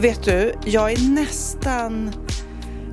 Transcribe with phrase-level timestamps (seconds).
[0.00, 2.12] Vet du, jag är nästan...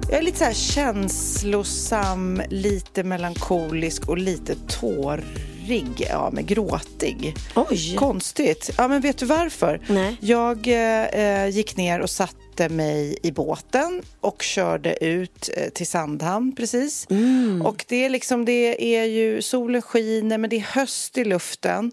[0.10, 6.08] Jag är lite så känslosam, lite melankolisk och lite tårig.
[6.10, 7.36] Ja, men gråtig.
[7.56, 7.96] Oj!
[7.96, 8.70] Konstigt.
[8.78, 9.82] Ja, men vet du varför?
[9.88, 10.18] Nej.
[10.20, 16.56] Jag eh, gick ner och satte mig i båten och körde ut eh, till Sandhamn
[16.56, 17.08] precis.
[17.64, 21.92] Och det är liksom, det är ju, solen skiner men det är höst i luften.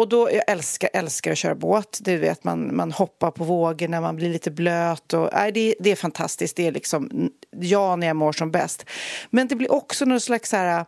[0.00, 1.98] Och då, jag älskar, älskar att köra båt.
[2.00, 5.12] Du vet, man, man hoppar på vågorna, man blir lite blöt.
[5.12, 6.56] Och, nej, det, det är fantastiskt.
[6.56, 8.84] Det är liksom jag när jag mår som bäst.
[9.30, 10.84] Men det blir också någon slags så här...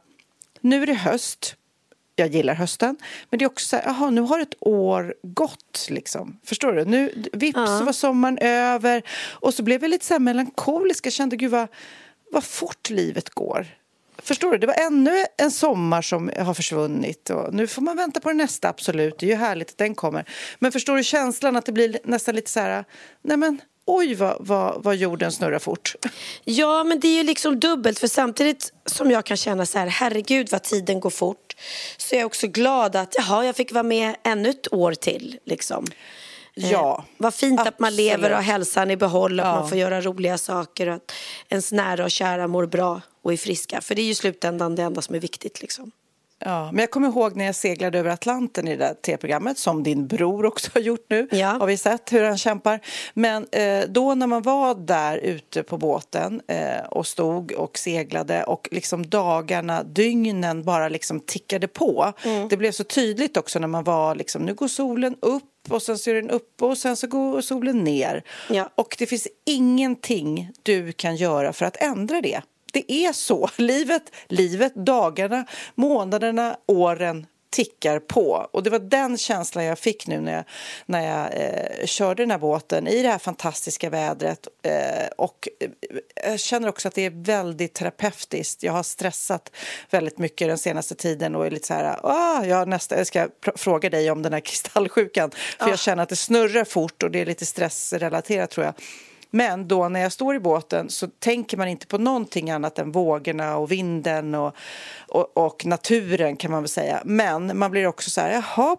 [0.60, 1.56] Nu är det höst.
[2.16, 2.96] Jag gillar hösten.
[3.30, 5.86] Men det är också så här, jaha, nu har ett år gått.
[5.90, 6.38] Liksom.
[6.44, 6.84] Förstår du?
[6.84, 9.02] Nu, vips så var sommaren över.
[9.30, 11.06] Och så blev jag lite så här melankolisk.
[11.06, 11.68] Jag kände, gud vad,
[12.30, 13.66] vad fort livet går.
[14.24, 14.58] Förstår du?
[14.58, 17.30] Det var ännu en sommar som har försvunnit.
[17.30, 19.18] Och nu får man vänta på nästa, absolut.
[19.18, 20.24] Det är ju härligt att den kommer.
[20.58, 22.84] Men förstår du känslan att det blir nästan lite så här...
[23.22, 25.94] Nej men, oj vad, vad, vad jorden snurrar fort.
[26.44, 27.98] Ja, men det är ju liksom dubbelt.
[27.98, 31.56] För samtidigt som jag kan känna så här, herregud vad tiden går fort.
[31.96, 35.38] Så är jag också glad att, jaha, jag fick vara med ännu ett år till.
[35.44, 35.86] Liksom.
[36.54, 38.06] Ja, Eh, vad fint att man absolut.
[38.06, 39.54] lever och har hälsan i behåll, att Ja.
[39.54, 41.12] man får göra roliga saker och att
[41.48, 43.80] ens nära och kära mår bra och är friska.
[43.80, 45.60] För det är ju slutändan det enda som är viktigt.
[45.62, 45.90] Liksom.
[46.44, 49.82] Ja, men jag kommer ihåg när jag seglade över Atlanten i det där tv-programmet som
[49.82, 51.28] din bror också har gjort nu.
[51.30, 51.48] Ja.
[51.48, 52.80] Har vi sett hur han kämpar.
[53.14, 58.44] Men eh, då när man var där ute på båten eh, och stod och seglade
[58.44, 62.12] och liksom dagarna, dygnen bara liksom tickade på.
[62.50, 65.98] Det blev så tydligt också när man var liksom, nu går solen upp och sen
[65.98, 68.22] så är den uppe och sen så går solen ner.
[68.50, 68.70] Ja.
[68.74, 72.42] Och det finns ingenting du kan göra för att ändra det.
[72.72, 73.48] Det är så.
[73.56, 78.48] Livet, livet, dagarna, månaderna, åren tickar på.
[78.52, 80.44] Och det var den känslan jag fick nu när jag,
[80.86, 84.48] när jag eh, körde den här båten i det här fantastiska vädret.
[84.62, 85.70] Eh, och eh,
[86.30, 88.62] jag känner också att det är väldigt terapeutiskt.
[88.62, 89.52] Jag har stressat
[89.90, 93.28] väldigt mycket den senaste tiden och är lite så här, ah, jag, nästa, jag ska
[93.56, 95.30] fråga dig om den här kristallsjukan.
[95.58, 98.74] För jag känner att det snurrar fort och det är lite stressrelaterat tror jag.
[99.34, 102.92] Men då när jag står i båten så tänker man inte på någonting annat än
[102.92, 104.56] vågorna och vinden och,
[105.08, 107.02] och, och naturen kan man väl säga.
[107.04, 108.76] Men man blir också så här, jaha,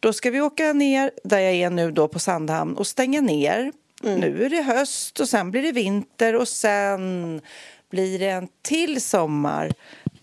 [0.00, 3.72] då ska vi åka ner där jag är nu då på Sandhamn och stänga ner.
[4.02, 7.40] Nu är det höst och sen blir det vinter och sen
[7.90, 9.72] blir det en till sommar.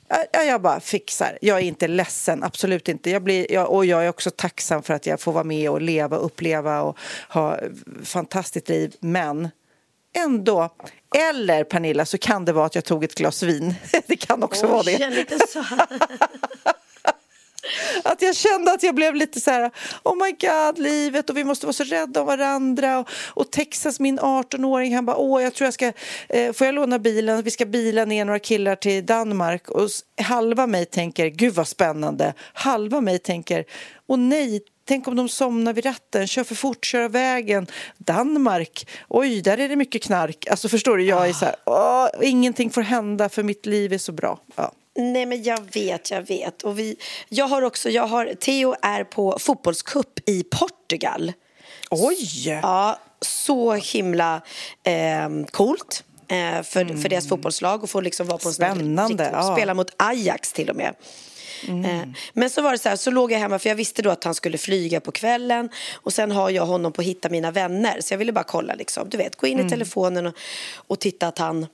[0.07, 1.37] Ja, jag bara fixar.
[1.41, 3.09] Jag är inte ledsen, absolut inte.
[3.09, 5.81] Jag blir, jag, och jag är också tacksam för att jag får vara med och
[5.81, 6.97] leva, uppleva och
[7.29, 7.59] ha
[8.03, 8.95] fantastiskt liv.
[8.99, 9.49] Men
[10.15, 10.69] ändå.
[11.15, 13.75] Eller Pernilla, så kan det vara att jag tog ett glas vin.
[14.07, 14.91] Det kan också vara Oj, det.
[14.99, 15.87] jag är lite så här.
[18.03, 19.71] Att jag kände att jag blev lite så här,
[20.03, 22.99] oh my god, livet och vi måste vara så rädda om varandra.
[22.99, 25.91] Och, och Texas, min 18-åring, han bara, åh, jag tror jag ska,
[26.29, 27.43] eh, får jag låna bilen?
[27.43, 29.69] Vi ska bila ner några killar till Danmark.
[29.69, 29.89] Och
[30.21, 32.33] halva mig tänker, gud vad spännande.
[32.53, 33.65] Halva mig tänker,
[34.07, 37.67] åh nej, Tänk om de somnar vid ratten, kör för fort, kör av vägen.
[37.97, 40.47] Danmark, oj, där är det mycket knark.
[40.49, 43.97] Alltså förstår du, jag är så här, åh, ingenting får hända för mitt liv är
[43.97, 44.39] så bra.
[44.55, 44.71] Ja.
[44.95, 46.61] Nej men jag vet, jag vet.
[46.61, 46.95] Och vi,
[47.29, 51.33] jag har också, jag har, Theo är på fotbollscup i Portugal.
[51.89, 52.49] Oj!
[52.61, 54.41] Ja, så himla
[54.83, 56.03] eh, coolt.
[56.27, 59.55] Eh, för, för deras fotbollslag och få liksom vara på en sån Spännande, ja.
[59.55, 60.95] Spela mot Ajax till och med.
[61.67, 64.09] Eh, men så var det så här, så låg jag hemma för jag visste då
[64.09, 68.01] att han skulle flyga på kvällen och sen har jag honom på Hitta mina vänner
[68.01, 70.33] så jag ville bara kolla liksom, du vet, gå in i telefonen och,
[70.87, 71.67] och titta att han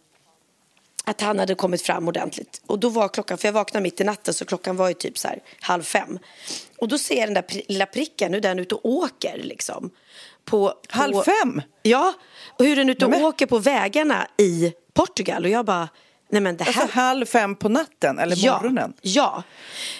[1.05, 2.61] att han hade kommit fram ordentligt.
[2.65, 5.17] Och då var klockan, för jag vaknade mitt i natten så klockan var ju typ
[5.17, 6.19] så här halv fem.
[6.77, 9.37] Och då ser jag den där pri- lilla pricken, hur den är ute och åker
[9.43, 9.89] liksom.
[10.45, 11.61] På, på, Halv fem?
[11.83, 12.13] Ja,
[12.59, 15.43] och hur den är ute och Men- åker på vägarna i Portugal.
[15.43, 15.89] Och jag bara,
[16.31, 16.81] nej men det här...
[16.81, 18.93] Alltså halv fem på natten eller Ja, morgonen?
[19.01, 19.43] ja.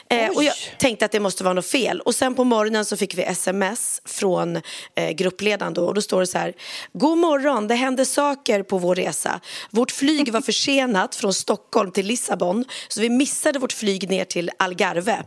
[0.10, 2.02] Eh, och jag tänkte att det måste vara något fel.
[2.02, 4.62] Och sen på morgonen så fick vi sms från
[4.96, 5.86] eh, gruppledaren då.
[5.86, 6.54] Och då står det så här.
[6.94, 9.40] God morgon, det hände saker på vår resa.
[9.70, 12.66] Vårt flyg var försenat från Stockholm till Lissabon.
[12.88, 15.24] Så vi missade vårt flyg ner till Algarve.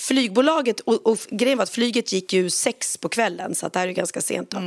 [0.00, 3.78] Flygbolaget, och, och grejen var att flyget gick ju sex på kvällen så att det
[3.78, 4.58] här är ganska sent då.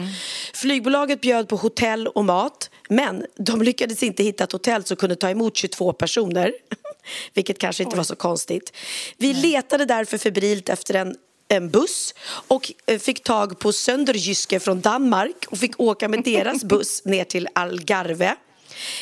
[0.54, 5.16] Flygbolaget bjöd på hotell och mat men de lyckades inte hitta ett hotell som kunde
[5.16, 6.54] ta emot 22 personer.
[7.34, 8.74] Vilket kanske inte var så konstigt.
[9.18, 11.16] Vi letade därför febrilt efter en
[11.48, 16.64] en buss och eh, fick tag på Sönderjyske från Danmark och fick åka med deras
[16.74, 18.36] buss ner till Algarve.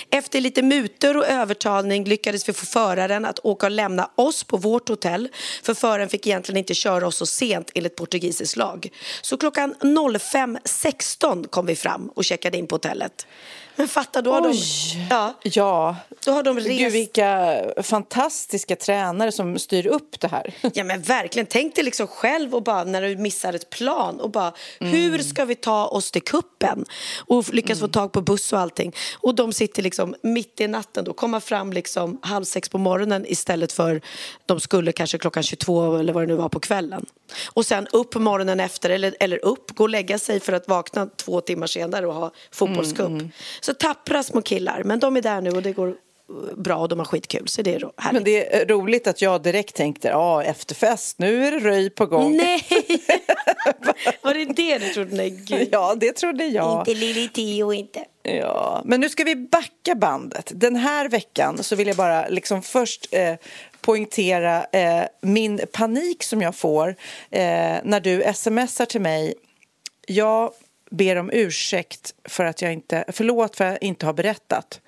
[0.09, 4.57] Efter lite mutor och övertalning lyckades vi få föraren att åka och lämna oss på
[4.57, 5.29] vårt hotell
[5.63, 8.89] för föraren fick egentligen inte köra oss så sent enligt portugisisk lag.
[9.21, 13.27] Så klockan 05.16 kom vi fram och checkade in på hotellet.
[13.75, 14.47] Men fatta, då har de...
[14.49, 15.07] Oj.
[15.09, 15.95] Ja, Ja.
[16.25, 16.67] då har de rest...
[16.69, 20.53] Gud, vilka fantastiska tränare som styr upp det här.
[20.73, 24.29] Ja men verkligen, tänk dig liksom själv och bara när du missar ett plan och
[24.31, 26.85] bara hur ska vi ta oss till kuppen?
[27.25, 28.95] Och lyckas få tag på buss och allting.
[29.19, 33.25] Och de sitter liksom mitt i natten då komma fram liksom halv sex på morgonen
[33.27, 34.01] istället för
[34.45, 37.05] de skulle kanske klockan 22 eller vad det nu var på kvällen.
[37.53, 41.05] Och sen upp morgonen efter eller, eller upp, gå och lägga sig för att vakna
[41.05, 43.21] två timmar senare och ha fotbollscup
[43.61, 45.95] så tappra små killar men de är där nu och det går eh,
[46.57, 48.13] bra och de har skitkul så det är härligt.
[48.13, 52.05] Men det är roligt att jag direkt tänkte, ja efterfest, nu är det röj på
[52.05, 52.37] gång.
[52.37, 52.63] Nej!
[54.21, 55.15] Var det det du trodde?
[55.15, 55.69] Nej, gud.
[55.71, 56.79] Ja, det trodde jag.
[56.79, 58.05] Inte Lili Tio, inte.
[58.23, 60.51] Ja, men nu ska vi backa bandet.
[60.55, 63.35] Den här veckan så vill jag bara liksom först eh,
[63.81, 66.89] poängtera eh, min panik som jag får
[67.29, 69.33] eh, när du smsar till mig.
[70.07, 70.51] Jag
[70.91, 74.81] ber om ursäkt för att jag inte, förlåt för att jag inte har berättat.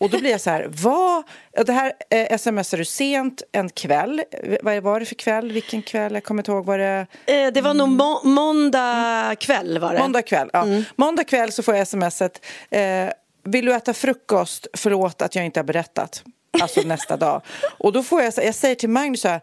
[0.00, 1.22] Och då blir jag så här, vad?
[1.66, 4.22] Det här eh, smsar du sent en kväll.
[4.62, 5.52] Vad var det för kväll?
[5.52, 6.14] Vilken kväll?
[6.14, 6.66] Jag kommer inte ihåg.
[6.66, 9.98] Var det Eh, det var nog må- måndag kväll var det.
[9.98, 10.66] Måndag kväll, ja.
[10.96, 12.44] Måndag kväll så får jag smset.
[12.70, 13.08] Eh,
[13.44, 14.66] vill du äta frukost?
[14.74, 16.22] Förlåt att jag inte har berättat.
[16.62, 17.42] Alltså nästa dag.
[17.78, 19.40] Och då får jag, jag säger till Magnus så här.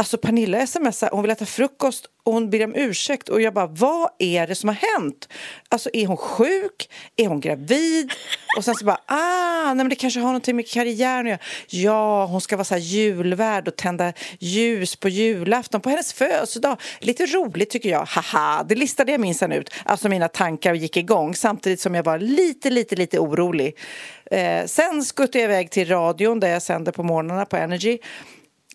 [0.00, 3.66] Alltså Pernilla smsar, hon vill äta frukost och hon ber om ursäkt och jag bara,
[3.66, 5.28] vad är det som har hänt?
[5.68, 6.90] Alltså är hon sjuk?
[7.16, 8.12] Är hon gravid?
[8.56, 11.38] Och sen så bara, ah, nej men det kanske har någonting med karriären att göra.
[11.68, 16.76] Ja, hon ska vara så här julvärd och tända ljus på julafton på hennes födelsedag.
[16.98, 19.74] Lite roligt tycker jag, haha, det listade jag minsann ut.
[19.84, 23.78] Alltså mina tankar gick igång samtidigt som jag var lite, lite, lite orolig.
[24.30, 27.98] Eh, sen skuttade jag iväg till radion där jag sänder på morgnarna på Energy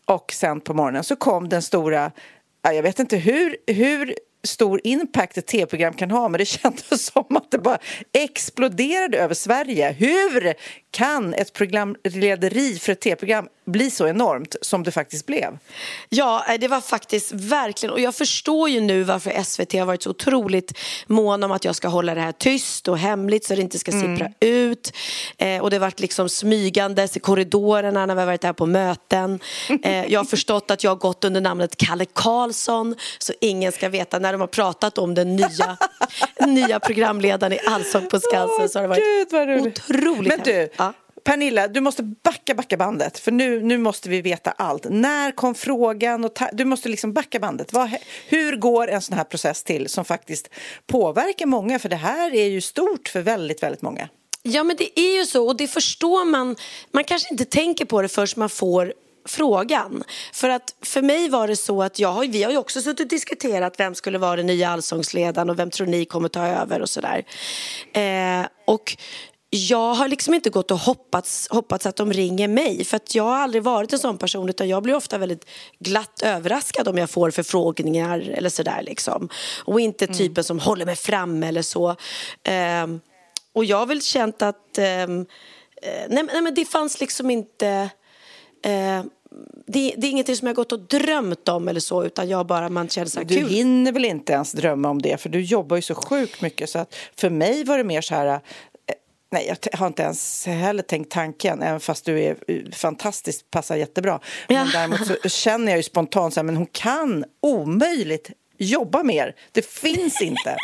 [0.05, 2.11] och sen på morgonen så kom den stora,
[2.61, 7.37] jag vet inte hur, hur stor impact ett tv-program kan ha men det kändes som
[7.37, 7.77] att det bara
[8.13, 9.91] exploderade över Sverige.
[9.91, 10.53] Hur
[10.95, 15.57] kan ett programlederi för ett tv-program bli så enormt som det faktiskt blev?
[16.09, 20.03] Ja, eh, det var faktiskt verkligen, och jag förstår ju nu varför SVT har varit
[20.03, 20.77] så otroligt
[21.07, 23.91] mån om att jag ska hålla det här tyst och hemligt så det inte ska
[23.91, 24.93] sippra ut.
[25.37, 28.65] Eh, och det har varit liksom smygandes i korridorerna när vi har varit där på
[28.65, 29.39] möten.
[29.83, 33.89] Eh, jag har förstått att jag har gått under namnet Kalle Karlsson så ingen ska
[33.89, 35.77] veta när de har pratat om den nya,
[36.47, 39.89] nya programledaren i Allsång på Skansen så har det varit Gud, vad roligt.
[39.89, 40.69] otroligt Men du.
[41.25, 44.85] Pernilla, du måste backa, backa bandet för nu, nu måste vi veta allt.
[44.89, 46.25] När kom frågan?
[46.25, 47.73] Och ta, du måste liksom backa bandet.
[47.73, 47.89] Vad,
[48.27, 50.49] hur går en sån här process till som faktiskt
[50.87, 51.79] påverkar många?
[51.79, 54.09] För det här är ju stort för väldigt, väldigt många.
[54.43, 56.55] Ja men det är ju så och det förstår man.
[56.91, 58.93] Man kanske inte tänker på det först man får
[59.27, 60.03] frågan.
[60.33, 62.99] För att för mig var det så att jag, har- vi har ju också suttit
[62.99, 66.81] och diskuterat vem skulle vara den nya allsångsledaren och vem tror ni kommer ta över
[66.81, 67.23] och sådär.
[67.93, 68.97] Eh, och
[69.55, 73.23] jag har liksom inte gått och hoppats, hoppats att de ringer mig för att jag
[73.23, 75.45] har aldrig varit en sån person utan jag blir ofta väldigt
[75.79, 79.29] glatt överraskad om jag får förfrågningar eller sådär liksom.
[79.65, 81.95] Och inte typen som håller mig fram eller så.
[82.43, 82.99] Ehm,
[83.53, 85.25] och jag har väl känt att eh, nej,
[86.09, 87.89] nej, men det fanns liksom inte
[88.63, 89.03] eh,
[89.67, 92.69] det, det är ingenting som jag gått och drömt om eller så utan jag bara
[92.69, 93.49] man känner så här Du kul.
[93.49, 96.79] hinner väl inte ens drömma om det för du jobbar ju så sjukt mycket så
[96.79, 98.39] att för mig var det mer så här
[99.35, 103.75] Nej, jag har inte ens heller tänkt tanken, även fast du är eh, fantastisk, passar
[103.75, 104.19] jättebra.
[104.47, 104.67] Men Ja.
[104.73, 109.35] däremot så känner jag ju spontant så här, men hon kan omöjligt jobba mer.
[109.51, 110.57] Det finns inte.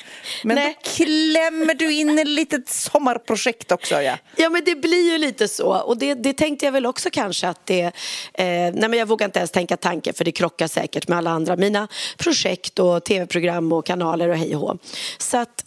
[0.44, 4.02] Men då klämmer du in ett litet sommarprojekt också.
[4.02, 4.18] Ja.
[4.36, 7.48] Ja men det blir ju lite så och det, det tänkte jag väl också kanske
[7.48, 7.92] att det, eh,
[8.34, 11.56] nej men jag vågar inte ens tänka tanken för det krockar säkert med alla andra
[11.56, 11.88] mina
[12.18, 14.78] projekt och tv-program och kanaler och hej och hå.
[15.18, 15.66] Så att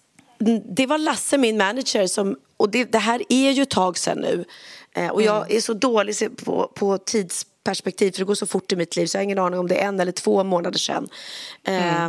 [0.76, 4.18] det var Lasse min manager som, och det, det här är ju ett tag sedan
[4.18, 4.44] nu
[4.94, 8.76] eh, och jag är så dålig på, på tidsperspektiv för det går så fort i
[8.76, 11.08] mitt liv så jag har ingen aning om det är en eller två månader sedan.
[11.64, 12.08] Eh,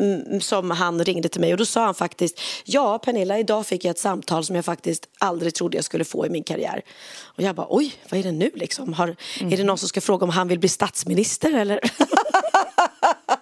[0.00, 3.84] mm, som han ringde till mig och då sa han faktiskt Ja Pernilla, idag fick
[3.84, 6.82] jag ett samtal som jag faktiskt aldrig trodde jag skulle få i min karriär.
[7.22, 8.92] Och jag bara oj, vad är det nu liksom?
[8.92, 11.80] Har, Är det någon som ska fråga om han vill bli statsminister eller?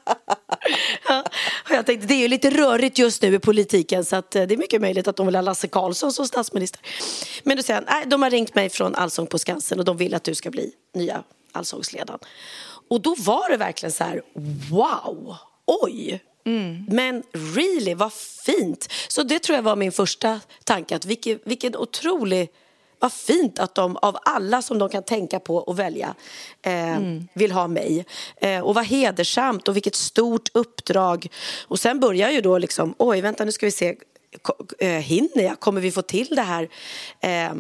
[1.09, 1.25] Ja,
[1.65, 4.43] och jag tänkte det är ju lite rörigt just nu i politiken så att eh,
[4.43, 6.81] det är mycket möjligt att de vill ha Lasse Karlsson som statsminister.
[7.43, 10.15] Men då säger nej de har ringt mig från Allsång på Skansen och de vill
[10.15, 11.23] att du ska bli nya
[11.53, 12.21] Allsångsledaren.
[12.89, 14.23] Och då var det verkligen så här,
[14.71, 15.37] wow,
[15.67, 16.21] oj.
[16.89, 18.13] Men really, vad
[18.47, 18.93] fint.
[19.09, 22.49] Så det tror jag var min första tanke, att vilken, vilken otrolig
[23.01, 26.15] vad fint att de av alla som de kan tänka på och välja
[26.63, 26.99] eh,
[27.35, 28.05] vill ha mig.
[28.37, 31.27] Eh, och vad hedersamt och vilket stort uppdrag.
[31.69, 33.97] Och sen börjar ju då liksom, oj vänta nu ska vi se,
[34.79, 35.61] eh, hinner jag?
[35.61, 36.69] Kommer vi få till det här?
[37.21, 37.55] Eh,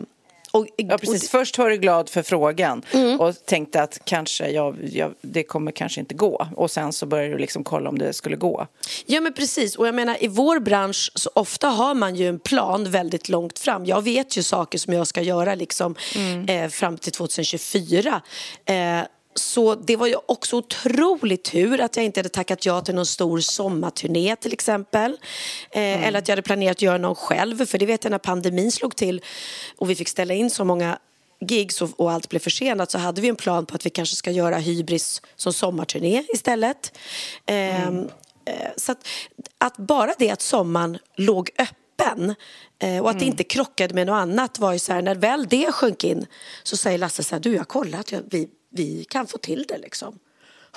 [0.53, 1.23] och, Ja, precis.
[1.25, 3.21] och- Först var du glad för frågan Mm.
[3.21, 6.47] och tänkte att kanske jag, jag, det kommer kanske inte gå.
[6.57, 8.67] Och sen så började du liksom kolla om det skulle gå.
[9.07, 12.39] Ja men precis och jag menar i vår bransch så ofta har man ju en
[12.39, 13.87] plan väldigt långt fram.
[13.87, 15.95] Jag vet ju saker som jag ska göra liksom
[16.49, 18.23] eh, fram till 2024.
[18.65, 18.75] Eh,
[19.35, 23.07] så det var ju också otroligt tur att jag inte hade tackat ja till någon
[23.07, 25.13] stor sommarturné till exempel.
[25.71, 28.19] Eh, Eller att jag hade planerat att göra någon själv för det vet jag när
[28.19, 29.23] pandemin slog till
[29.77, 30.99] och vi fick ställa in så många
[31.41, 34.17] gigs och, och allt blev försenat så hade vi en plan på att vi kanske
[34.17, 36.99] ska göra Hybris som sommarturné istället.
[37.47, 38.09] Ehm,
[38.45, 39.07] eh, så att,
[39.59, 42.35] att bara det att sommaren låg öppen
[42.79, 45.47] eh, och att det inte krockade med något annat var ju så här, när väl
[45.49, 46.27] det sjönk in
[46.63, 49.65] så säger Lasse så här, du jag har kollat, jag, vi, vi kan få till
[49.69, 50.19] det liksom.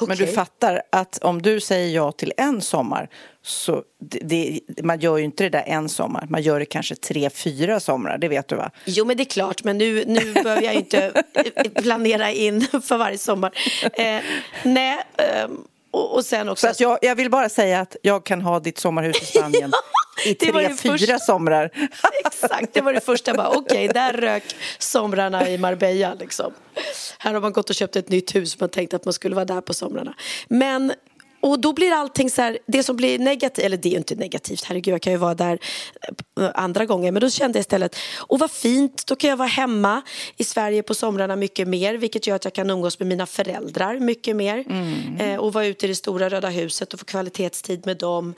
[0.08, 3.10] Men du fattar att om du säger ja till en sommar
[3.42, 6.26] så det, det, man gör ju inte det där en sommar.
[6.30, 8.18] Man gör det kanske tre, fyra somrar.
[8.18, 8.72] Det vet du va?
[8.86, 11.24] Jo men det är klart, men nu, nu behöver jag inte
[11.76, 13.52] planera in för varje sommar.
[13.94, 14.22] Eh,
[14.64, 16.74] nej, ehm, och, och sen också...
[16.74, 19.72] Så jag, jag vill bara säga att jag kan ha ditt sommarhus i Spanien
[20.26, 21.70] i det var tre, ju fyra först- somrar.
[22.26, 23.32] Exakt, det var det första.
[23.32, 24.44] Jag bara, Okej, där rök
[24.80, 26.14] somrarna i Marbella.
[26.14, 26.54] Liksom.
[27.18, 28.60] Här har man gått och köpt ett nytt hus.
[28.60, 30.14] Man tänkte att man skulle vara där på somrarna.
[30.48, 30.94] Men,
[31.42, 34.16] och då blir allting så här, det som blir negativt, eller det är ju inte
[34.16, 35.60] negativt, herregud jag kan ju vara där
[36.40, 37.12] eh, andra gånger.
[37.12, 40.02] Men då kände jag istället, och vad fint, då kan jag vara hemma
[40.38, 41.94] i Sverige på somrarna mycket mer.
[41.94, 44.66] Vilket gör att jag kan umgås med mina föräldrar mycket mer.
[45.20, 48.34] Eh, och vara ute i det stora röda huset och få kvalitetstid med dem.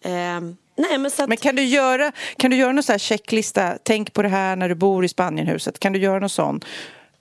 [0.00, 0.40] Eh,
[0.88, 3.78] nej, men att, Men kan du göra, kan du göra någon så här checklista?
[3.82, 5.78] Tänk på det här när du bor i Spanienhuset.
[5.78, 6.60] Kan du göra någon sån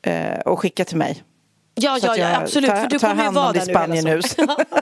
[0.02, 1.24] eh, och skicka till mig?
[1.76, 2.70] Ja, Så ja, ja absolut.
[2.70, 4.32] tar- för du kommer ju hand om vara där nu hela Spanienhus.
[4.36, 4.66] sommaren.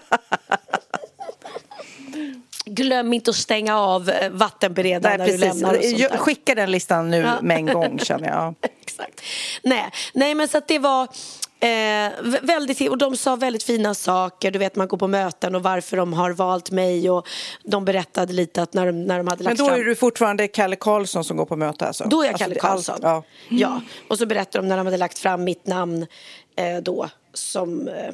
[2.65, 5.77] Glöm inte att stänga av eh, vattenberedaren när du lämnar.
[5.77, 6.17] Och sånt där.
[6.17, 8.55] Skicka den listan nu med en gång känner jag.
[8.81, 9.21] Exakt.
[9.63, 11.07] Nej, nej, men så att det var
[11.59, 14.51] eh, vä- väldigt och de sa väldigt fina saker.
[14.51, 17.27] Du vet, man går på möten och varför de har valt mig och
[17.63, 19.95] de berättade lite att när de, när de hade Men lagt då fram är du
[19.95, 22.03] fortfarande Kalle Karlsson som går på möte alltså?
[22.07, 22.99] Då är jag Alltså, Kalle det- allt- Karlsson.
[23.01, 23.23] ja.
[23.49, 23.81] ja.
[24.07, 26.07] Och så berättar de när de hade lagt fram mitt namn
[26.55, 28.13] eh, då som eh,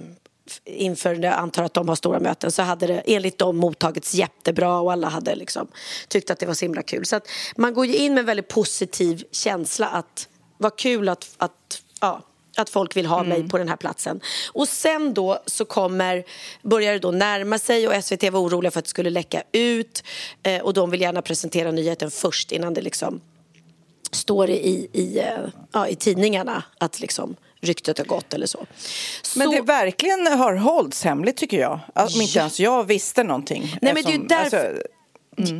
[0.66, 4.80] inför, jag antar att de har stora möten, så hade det enligt dem mottagits jättebra
[4.80, 5.68] och alla hade liksom
[6.08, 7.06] tyckt att det var så himla kul.
[7.06, 11.30] Så att man går ju in med en väldigt positiv känsla att vad kul att,
[11.38, 12.22] att ja,
[12.58, 14.20] att folk vill ha mig på den här platsen.
[14.54, 16.24] Och sen då så kommer,
[16.62, 20.04] börjar det då närma sig och SVT var oroliga för att det skulle läcka ut
[20.44, 23.22] eh, och de vill gärna presentera nyheten först innan det liksom
[24.12, 25.26] står i, i, eh,
[25.72, 28.66] ja, i tidningarna att liksom ryktet har gått eller så.
[29.36, 31.80] Men så det verkligen har hållits hemligt tycker jag.
[31.96, 32.42] Om inte Ja.
[32.42, 33.78] ens jag visste någonting.
[33.82, 34.88] Nej, men det är därför- alltså,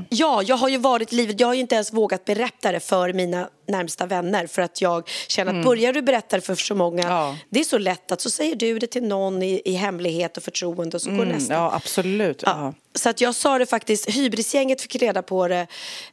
[0.10, 1.40] Ja, jag har ju varit livet.
[1.40, 5.10] Jag har ju inte ens vågat berätta det för mina närmsta vänner för att jag
[5.28, 7.38] känner att börjar du berätta det för så många, Ja.
[7.50, 10.44] det är så lätt att så säger du det till någon i, i hemlighet och
[10.44, 11.54] förtroende och så går nästa.
[11.54, 12.44] ja, absolut.
[12.46, 12.74] Ja.
[12.96, 15.68] Så att jag sa det faktiskt, hybrisgänget fick reda på det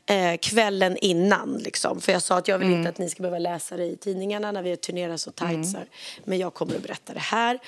[0.07, 1.61] eh, kvällen innan.
[1.65, 2.01] Liksom.
[2.01, 2.79] För jag sa att jag vill Mm.
[2.79, 5.69] inte att ni ska behöva läsa det i tidningarna när vi turnerar så tajt.
[5.71, 5.87] Så här.
[6.25, 7.59] Men jag kommer att berätta det här.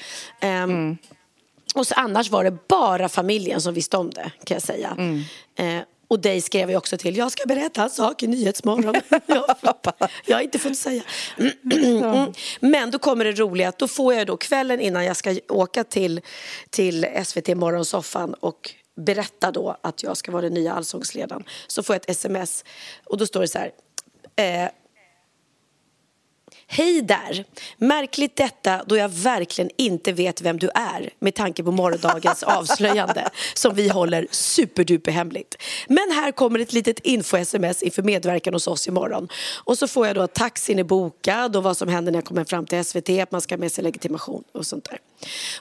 [0.40, 0.96] Mm.
[1.74, 4.96] Och så annars var det bara familjen som visste om det kan jag säga.
[4.98, 5.22] Mm.
[5.56, 7.16] Eh, Och dig skrev jag också till.
[7.16, 8.94] Jag ska berätta en sak i Nyhetsmorgon.
[9.26, 9.56] jag,
[10.26, 11.02] jag har inte fått säga.
[11.38, 12.32] Mm.
[12.60, 15.84] Men då kommer det roliga att då får jag då kvällen innan jag ska åka
[15.84, 16.20] till,
[16.70, 21.94] till SVT Morgonsoffan och berätta då att jag ska vara den nya allsångsledaren så får
[21.94, 22.64] jag ett sms
[23.04, 23.70] och då står det så här
[24.36, 24.70] eh,
[26.74, 27.44] Hej där!
[27.76, 33.30] Märkligt detta då jag verkligen inte vet vem du är med tanke på morgondagens avslöjande
[33.54, 35.62] som vi håller superduper hemligt.
[35.88, 39.28] Men här kommer ett litet info-sms inför medverkan hos oss imorgon.
[39.64, 42.24] Och så får jag då att taxin är bokad och vad som händer när jag
[42.24, 44.98] kommer fram till SVT, att man ska ha med sig legitimation och sånt där.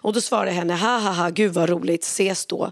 [0.01, 2.71] Och då svarar jag henne, ha ha ha, gud vad roligt, ses då.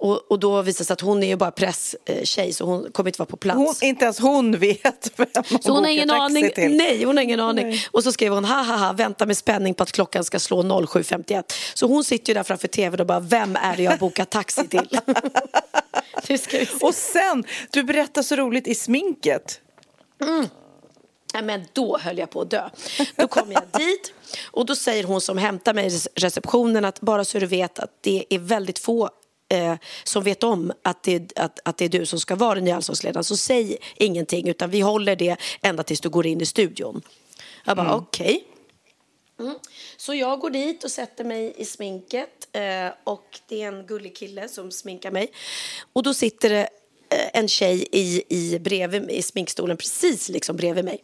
[0.00, 3.08] Och, och då visar det sig att hon är ju bara presstjej så hon kommer
[3.08, 3.58] inte vara på plats.
[3.58, 6.50] Hon, inte ens hon vet vem hon så hon har ingen taxi aning.
[6.50, 6.76] till.
[6.76, 7.68] Nej, hon har ingen aning.
[7.68, 7.86] Nej.
[7.90, 10.62] Och så skrev hon ha ha ha, vänta med spänning på att klockan ska slå
[10.62, 11.42] 07.51.
[11.74, 14.30] Så hon sitter ju där framför tvn och bara, vem är det jag har bokat
[14.30, 14.88] taxi till?
[16.28, 16.74] nu ska vi se.
[16.80, 19.60] Och sen, du berättar så roligt i sminket.
[21.34, 22.68] Nej, men då höll jag på att dö.
[23.16, 24.12] Då kom jag dit
[24.50, 27.90] och då säger hon som hämtar mig i receptionen att bara så du vet att
[28.00, 29.10] det är väldigt få
[29.48, 29.74] eh,
[30.04, 32.76] som vet om att det, att, att det är du som ska vara den nya
[32.76, 37.02] allsångsledaren så säg ingenting utan vi håller det ända tills du går in i studion.
[37.64, 38.44] Jag bara okej.
[39.40, 39.54] Mm.
[39.96, 44.16] Så jag går dit och sätter mig i sminket eh, och det är en gullig
[44.16, 45.32] kille som sminkar mig.
[45.92, 46.68] Och då sitter det
[47.10, 51.02] eh, en tjej i, i, bredvid, i sminkstolen precis liksom bredvid mig.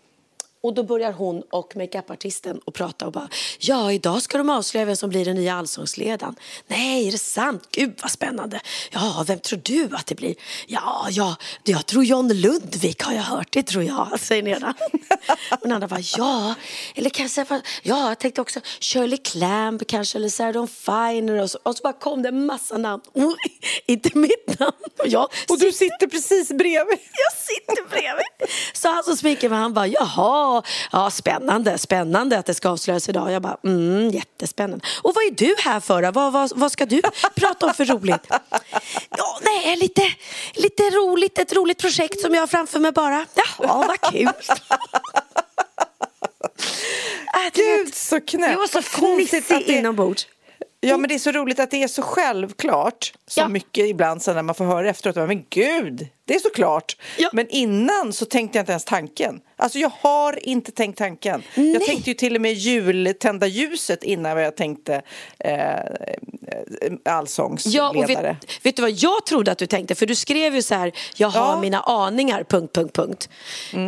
[0.64, 3.28] Och då börjar hon och makeupartisten att prata och bara
[3.58, 6.34] Ja, idag ska de avslöja vem som blir den nya allsångsledaren.
[6.66, 7.68] Nej, är det sant?
[7.70, 8.60] Gud vad spännande.
[8.90, 10.34] Ja, vem tror du att det blir?
[10.66, 13.48] Ja, ja, jag tror John Lundvik har jag hört.
[13.50, 14.74] Det tror jag, säger den ena.
[15.50, 16.54] Och den andra bara ja,
[16.94, 21.58] eller kanske ja, jag tänkte också Shirley Clamp kanske eller Sarah Dawn Finer och så,
[21.62, 23.02] och så bara kom det en massa namn.
[23.12, 23.34] Oh,
[23.86, 24.76] inte mitt namn.
[24.98, 26.98] Och, jag Och du sitter precis bredvid.
[26.98, 28.50] jag sitter bredvid.
[28.72, 30.53] Så han som sminkar mig, han bara, jaha,
[30.92, 33.32] ja spännande, spännande att det ska avslöjas idag.
[33.32, 34.84] Jag bara, mm, jättespännande.
[35.02, 36.02] Och vad är du här för?
[36.12, 37.02] Vad, vad, vad ska du
[37.34, 38.26] prata om för roligt?
[39.16, 40.02] Ja, nej, lite,
[40.54, 43.26] lite roligt, ett roligt projekt som jag har framför mig bara.
[43.34, 44.28] Jaha, vad kul.
[47.34, 48.52] Äh, Gud, så knäppt.
[48.52, 50.26] Det var så fnissigt det- inombords.
[50.80, 53.12] Ja, men det är så roligt att det är så självklart.
[53.26, 53.48] Så Ja.
[53.48, 55.16] mycket ibland sen när man får höra efteråt.
[55.16, 56.96] Men gud, det är så klart.
[57.18, 57.30] Ja.
[57.32, 59.40] Men innan så tänkte jag inte ens tanken.
[59.56, 61.42] Alltså jag har inte tänkt tanken.
[61.54, 61.72] Nej.
[61.72, 65.02] Jag tänkte ju till och med jultända ljuset innan jag tänkte
[65.38, 65.78] eh,
[67.04, 67.92] allsångsledare.
[67.96, 69.94] Ja, och vet, vet du vad jag trodde att du tänkte?
[69.94, 71.48] För du skrev ju så här, jag har Ja.
[71.50, 71.60] Mm.
[71.60, 73.28] mina aningar, punkt, punkt, punkt.
[73.72, 73.78] Eh,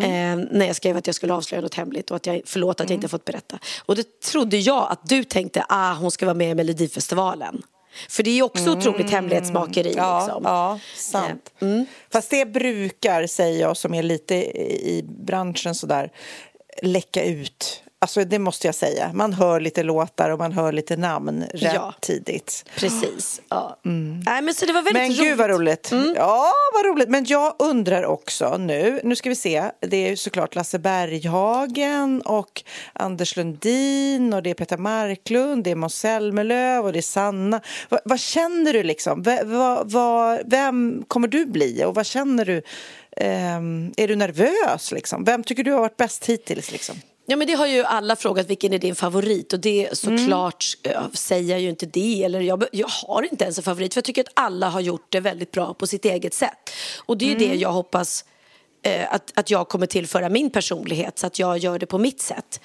[0.51, 2.91] när jag skrev att jag skulle avslöja något hemligt och att jag, förlåt att jag
[2.91, 2.99] Mm.
[2.99, 3.59] inte fått berätta.
[3.87, 7.63] Och det trodde jag att du tänkte, ah, hon ska vara med i Melodifestivalen.
[8.09, 9.93] För det är ju också otroligt hemlighetsmakeri.
[9.93, 10.05] Mm.
[10.05, 10.43] Ja, liksom.
[10.45, 11.53] ja, sant.
[12.13, 16.11] Fast det brukar, säger jag som är lite i i branschen sådär,
[16.83, 17.83] läcka ut.
[17.99, 19.11] Alltså det måste jag säga.
[19.15, 21.95] Man hör lite låtar och man hör lite namn rätt Ja.
[22.01, 22.65] tidigt.
[22.77, 23.41] Precis.
[23.49, 23.79] Ja.
[24.27, 25.19] Nej, men så det var väldigt Men roligt.
[25.21, 25.29] Mm.
[25.29, 25.91] gud vad roligt.
[26.17, 27.09] Ja, vad roligt.
[27.09, 32.63] Men jag undrar också nu, nu ska vi se, det är såklart Lasse Berghagen och
[32.93, 37.61] Anders Lundin och det är Peter Marklund, det är Måns Zelmerlöw och det är Sanna.
[37.89, 39.23] Va, vad känner du liksom?
[39.23, 42.63] Va, va, va, vem kommer du bli och vad känner du?
[43.17, 45.25] Ehm, är du nervös liksom?
[45.25, 46.97] Vem tycker du har varit bäst hittills liksom?
[47.27, 50.97] Ja men det har ju alla frågat vilken är din favorit och det såklart Mm.
[50.97, 53.99] eh, säger jag ju inte det eller jag, jag har inte ens en favorit för
[53.99, 56.71] jag tycker att alla har gjort det väldigt bra på sitt eget sätt.
[57.07, 57.49] Och det är ju Mm.
[57.49, 58.25] det jag hoppas
[58.83, 62.21] eh, att, att jag kommer tillföra min personlighet så att jag gör det på mitt
[62.21, 62.61] sätt.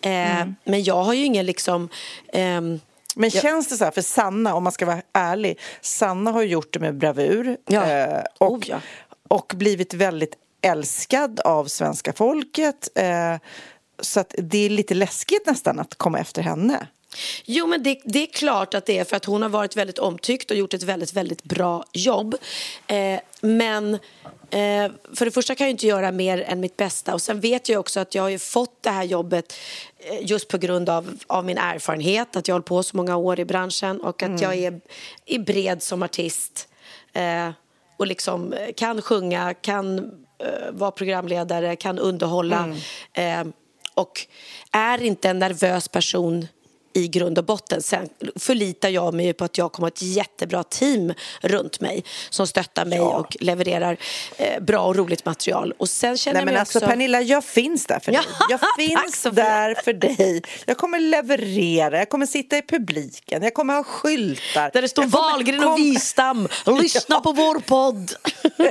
[0.00, 0.54] Eh, Mm.
[0.64, 1.88] Men jag har ju ingen liksom
[2.32, 2.80] ehm,
[3.16, 6.72] Men känns det så här, för Sanna, om man ska vara ärlig, Sanna har gjort
[6.72, 7.86] det med bravur Ja.
[7.90, 8.80] eh, och, Oh, ja.
[9.28, 12.88] och blivit väldigt älskad av svenska folket.
[12.94, 13.34] Eh,
[13.98, 16.86] så att det är lite läskigt nästan att komma efter henne.
[17.44, 19.98] Jo, men det, det är klart att det är för att hon har varit väldigt
[19.98, 22.36] omtyckt och gjort ett väldigt, väldigt bra jobb.
[22.86, 23.94] Eh, men
[24.50, 27.14] eh, för det första kan jag inte göra mer än mitt bästa.
[27.14, 29.54] Och sen vet jag också att jag har ju fått det här jobbet
[29.98, 33.16] eh, just på grund av, av min erfarenhet, att jag har hållit på så många
[33.16, 34.80] år i branschen och att jag är,
[35.26, 36.68] är bred som artist.
[37.12, 37.50] Eh,
[37.96, 39.98] och liksom eh, kan sjunga, kan
[40.38, 42.76] eh, vara programledare, kan underhålla.
[43.12, 43.44] Eh,
[43.96, 44.26] och
[44.72, 46.46] är inte en nervös person
[46.96, 47.82] i grund och botten.
[47.82, 52.04] Sen förlitar jag mig på att jag kommer att ha ett jättebra team runt mig
[52.30, 53.04] som stöttar mig Ja.
[53.16, 53.96] och levererar
[54.36, 55.74] eh, bra och roligt material.
[55.78, 56.88] Och sen känner Nej, jag men mig alltså också...
[56.88, 58.20] Pernilla, jag finns där för dig.
[58.38, 60.42] Ja, Jag finns där för dig.
[60.66, 64.70] Jag kommer leverera, jag kommer sitta i publiken, jag kommer ha skyltar.
[64.72, 66.48] Där det står Jag kommer- Wahlgren och Wistam,
[66.80, 68.12] lyssna på vår podd.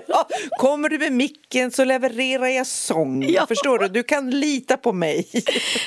[0.08, 0.28] Ja,
[0.60, 3.30] kommer du med micken så levererar jag sång.
[3.30, 3.48] Ja.
[3.48, 3.88] Förstår du?
[3.88, 5.28] Du kan lita på mig.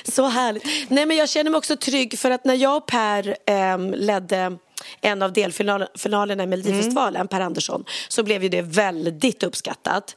[0.05, 0.65] Så härligt.
[0.89, 4.57] Nej, men jag känner mig också trygg för att när jag och Per ehm, ledde
[5.01, 10.17] en av delfinalerna i Melodifestivalen, Per Andersson, så blev ju det väldigt uppskattat.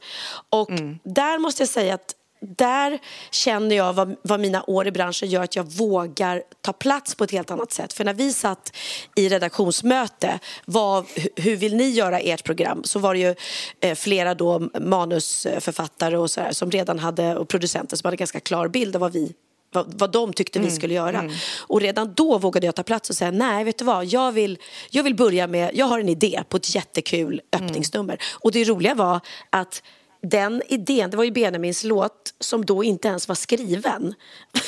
[0.50, 0.70] Och
[1.04, 2.14] där måste jag säga att
[2.56, 2.98] där
[3.30, 7.24] känner jag vad, vad mina år i branschen gör att jag vågar ta plats på
[7.24, 7.92] ett helt annat sätt.
[7.92, 8.76] För när vi satt
[9.16, 12.84] i redaktionsmöte, vad, hu- hur vill ni göra ert program?
[12.84, 13.34] Så var det ju
[13.80, 18.40] eh, flera då manusförfattare och så här, som redan hade, och producenter som hade ganska
[18.40, 19.32] klar bild av vad vi
[19.72, 21.30] vad, vad de tyckte vi skulle göra.
[21.60, 24.58] Och redan då vågade jag ta plats och säga nej, vet du vad, jag vill,
[24.90, 28.18] jag vill börja med, jag har en idé på ett jättekul öppningsnummer.
[28.32, 29.82] Och det roliga var att
[30.22, 34.14] den idén, det var ju Benjamins låt som då inte ens var skriven.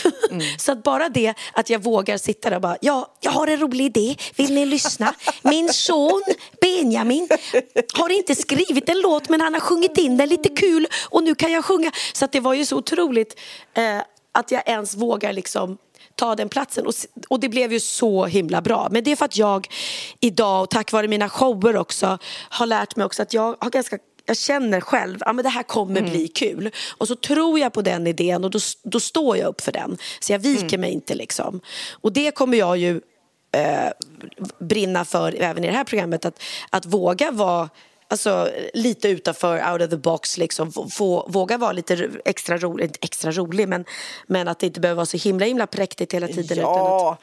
[0.59, 3.61] Så att bara det att jag vågar sitta där och bara, ja, jag har en
[3.61, 5.15] rolig idé, vill ni lyssna?
[5.43, 6.23] Min son
[6.61, 7.29] Benjamin
[7.95, 11.35] har inte skrivit en låt men han har sjungit in den lite kul och nu
[11.35, 11.93] kan jag sjunga.
[12.13, 13.41] Så att det var ju så otroligt
[13.75, 13.99] eh,
[14.35, 15.79] att jag ens vågar liksom
[16.15, 16.87] ta den platsen.
[16.87, 16.95] Och,
[17.29, 18.89] och det blev ju så himla bra.
[18.91, 19.69] Men det är för att jag
[20.21, 22.19] idag, och tack vare mina shower också,
[22.49, 26.03] har lärt mig också att jag har ganska jag känner själv att det här kommer
[26.03, 26.71] bli kul.
[26.99, 29.99] Och så tror jag på den idén och då, då står jag upp för den.
[30.21, 31.61] Så jag viker mig inte liksom.
[31.91, 33.01] Och det kommer jag ju
[33.53, 33.91] eh,
[34.59, 36.25] brinna för även i det här programmet.
[36.25, 37.69] Att, att våga vara
[38.09, 40.73] Alltså lite utanför, out of the box, liksom.
[40.73, 43.85] Få- våga vara lite extra rolig, inte extra rolig, men,
[44.27, 46.45] men att det inte behöver vara så himla himla präktigt hela tiden.
[46.59, 47.19] Utan att, Ja,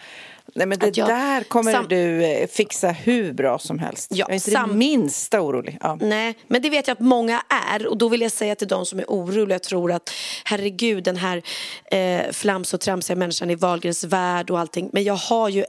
[0.56, 4.08] Nej, men det jag- där kommer sam- du eh, fixa hur bra som helst.
[4.12, 5.78] Ja, jag är inte sam- det minsta orolig.
[5.82, 5.98] Ja.
[6.02, 7.42] Nej, men det vet jag att många
[7.74, 7.88] är.
[7.88, 10.10] Och då vill jag säga till de som är oroliga och tror att
[10.46, 11.42] herregud, den här
[11.92, 14.90] eh, flams och tramsiga människan i Wahlgrens värld och allting.
[14.94, 15.66] Men jag har ju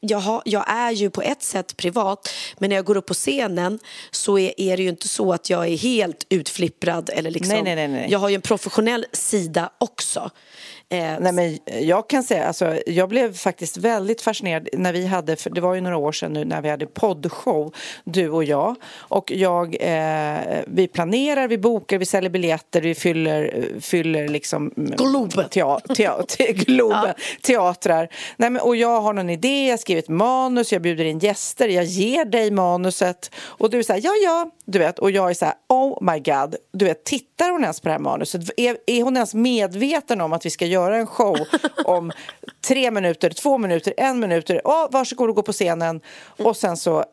[0.00, 2.28] jag, har, jag är ju på ett sätt privat
[2.58, 3.78] men när jag går upp på scenen
[4.10, 7.10] så är, är det ju inte så att jag är helt utflipprad.
[7.12, 8.06] Eller liksom, Nej, nej, nej, nej.
[8.10, 10.30] Jag har ju en professionell sida också.
[10.92, 15.36] Eh, Nej, men jag kan säga, alltså, jag blev faktiskt väldigt fascinerad när vi hade,
[15.36, 17.74] för det var ju några år sedan nu när vi hade poddshow,
[18.04, 18.76] du och jag.
[18.94, 24.90] Och jag, eh, vi planerar, vi bokar, vi säljer biljetter, vi fyller, fyller liksom mm,
[24.96, 25.48] Globen.
[25.48, 28.08] Tea, tea, te, Globen, teatrar.
[28.36, 31.68] Nej, men, och jag har någon idé, jag har skrivit manus, jag bjuder in gäster,
[31.68, 33.34] jag ger dig manuset.
[33.36, 34.98] Och du här, ja, ja, du vet.
[34.98, 37.92] Och jag är så här, oh my god, du vet, tittar hon ens på det
[37.92, 38.50] här manuset?
[38.56, 41.38] Är, är hon ens medveten om att vi ska göra en show
[41.84, 42.12] om
[42.66, 44.50] tre minuter, två minuter, en minut?
[44.64, 46.00] Åh, varsågod och gå på scenen.
[46.38, 47.04] Och sen så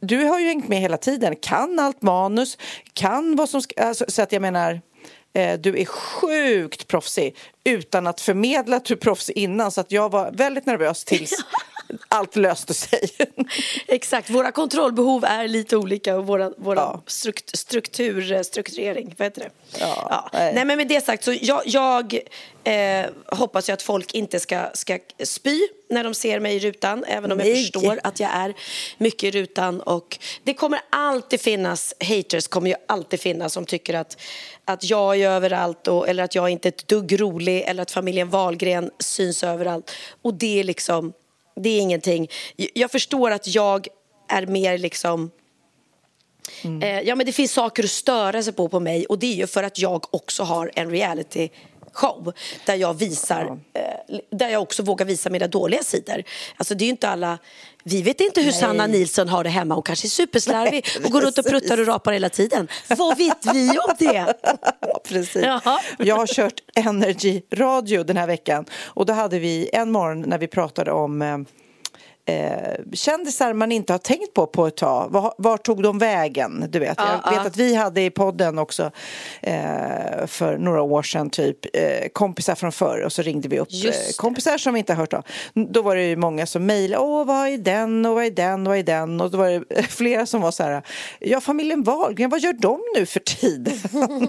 [0.00, 2.58] du har ju hängt med hela tiden, kan allt manus,
[2.92, 3.82] kan vad som ska...
[3.82, 4.80] Alltså, så att jag menar,
[5.34, 9.70] eh, du är sjukt proffsig utan att förmedla att du är proffsig innan.
[9.70, 11.32] Så att jag var väldigt nervös tills
[12.08, 13.10] allt löste sig.
[13.86, 17.02] Exakt, våra kontrollbehov är lite olika och våra, våra Ja.
[17.06, 19.50] strukt, struktur, eh, strukturering, vad heter det?
[19.80, 20.54] Ja, nej.
[20.54, 22.18] Nej men med det sagt så jag, jag
[22.64, 27.04] eh, hoppas ju att folk inte ska, ska spy när de ser mig i rutan
[27.04, 27.62] även om jag Nej.
[27.62, 28.54] förstår att jag är
[28.98, 33.94] mycket i rutan och det kommer alltid finnas haters, kommer ju alltid finnas som tycker
[33.94, 34.20] att,
[34.64, 37.90] att jag är överallt och, eller att jag inte är ett dugg rolig eller att
[37.90, 39.90] familjen Wahlgren syns överallt
[40.22, 41.12] och det är liksom
[41.62, 42.28] det är ingenting.
[42.56, 43.86] Jag förstår att jag
[44.28, 45.30] är mer liksom
[46.82, 49.34] Eh, ja, men det finns saker att störa sig på på mig och det är
[49.34, 51.48] ju för att jag också har en reality
[51.92, 52.32] show
[52.66, 56.22] där jag visar, eh, där jag också vågar visa mina dåliga sidor.
[56.56, 57.38] Alltså det är inte alla,
[57.84, 61.10] vi vet inte hur Sanna Nilsson har det hemma, hon kanske är superslarvig Nej, och
[61.12, 62.68] går runt och pruttar och rapar hela tiden.
[62.88, 64.34] Vad vet vi om det?
[64.80, 65.42] Ja, precis.
[65.42, 65.80] Jaha.
[65.98, 70.38] Jag har kört Energy Radio den här veckan och då hade vi en morgon när
[70.38, 71.46] vi pratade om
[72.26, 75.10] eh, eh, kändisar man inte har tänkt på på ett tag.
[75.10, 76.66] Var, var tog de vägen?
[76.68, 76.94] Du vet.
[76.98, 77.46] Ja, Jag vet ja.
[77.46, 78.90] att vi hade i podden också
[79.40, 83.68] eh, för några år sedan typ eh, kompisar från förr och så ringde vi upp
[83.84, 85.24] eh, kompisar som vi inte har hört av.
[85.54, 88.66] Då var det ju många som mejlade, åh vad är den och vad är den
[88.66, 90.82] och vad är den och då var det flera som var så här,
[91.18, 93.78] ja familjen Wahlgren, vad gör de nu för tiden?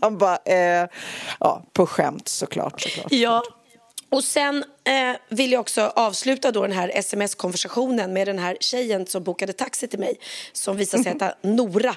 [0.00, 0.88] Man bara, eh,
[1.40, 2.80] ja på skämt såklart.
[2.80, 3.12] såklart.
[3.12, 3.42] Ja,
[4.10, 9.06] och sen eh, vill jag också avsluta då den här sms-konversationen med den här tjejen
[9.06, 10.18] som bokade taxi till mig
[10.52, 11.96] som visade sig heta Nora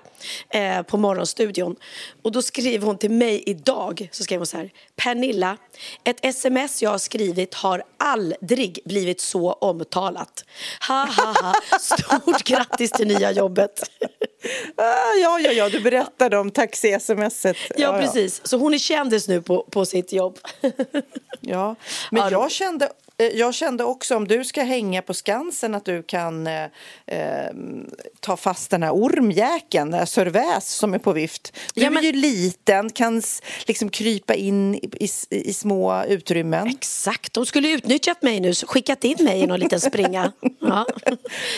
[0.50, 1.76] eh, på Morgonstudion.
[2.22, 4.72] Och då skriver hon till mig idag, så skrev hon så här.
[4.96, 5.58] Pernilla,
[6.04, 10.46] ett sms jag har skrivit har aldrig blivit så omtalat.
[10.88, 11.80] Ha, ha, ha.
[11.80, 13.84] Stort grattis till nya jobbet.
[14.76, 17.58] Ah, ja, ja, ja, du berättade om taxi-smset.
[17.78, 18.48] Ja, precis.
[18.48, 20.40] Så hon är kändis nu på, på sitt jobb.
[21.40, 21.76] Ja,
[22.12, 25.86] men Ja, jag kände, eh, jag kände också om du ska hänga på Skansen att
[25.86, 26.64] du kan eh,
[27.08, 27.52] eh,
[28.20, 31.54] ta fast den här ormjäkeln, den här som är på vift.
[31.74, 33.22] Du Ja, men- är ju liten, kan
[33.66, 36.68] liksom krypa in i, i, i små utrymmen.
[36.68, 40.32] Exakt, de skulle utnyttjat mig nu, skickat in mig i någon liten springa.
[40.60, 40.86] Ja.
[41.06, 41.18] Jag Nej,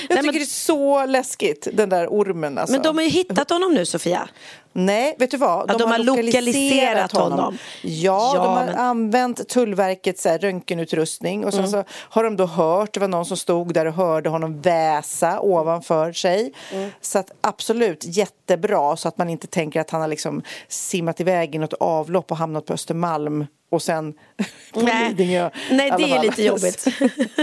[0.10, 2.58] tycker men, det är så läskigt, den där ormen.
[2.58, 2.72] Alltså.
[2.74, 4.30] men de har ju hittat honom nu, Sofia.
[4.78, 5.70] Nej, vet du vad?
[5.72, 7.58] Ja, de har lokaliserat honom.
[7.82, 11.72] Ja, Ja, de har men- använt Tullverkets så här, röntgenutrustning och sen Mm.
[11.72, 15.40] så har de då hört, det var någon som stod där och hörde honom väsa
[15.40, 16.54] ovanför sig.
[16.74, 16.90] Mm.
[17.02, 21.56] Så att absolut jättebra så att man inte tänker att han har liksom simmat iväg
[21.56, 24.14] i något avlopp och hamnat på Östermalm och sen
[24.74, 25.10] på Nej.
[25.10, 25.50] Lidingö.
[25.72, 26.86] Nej, det är lite jobbigt.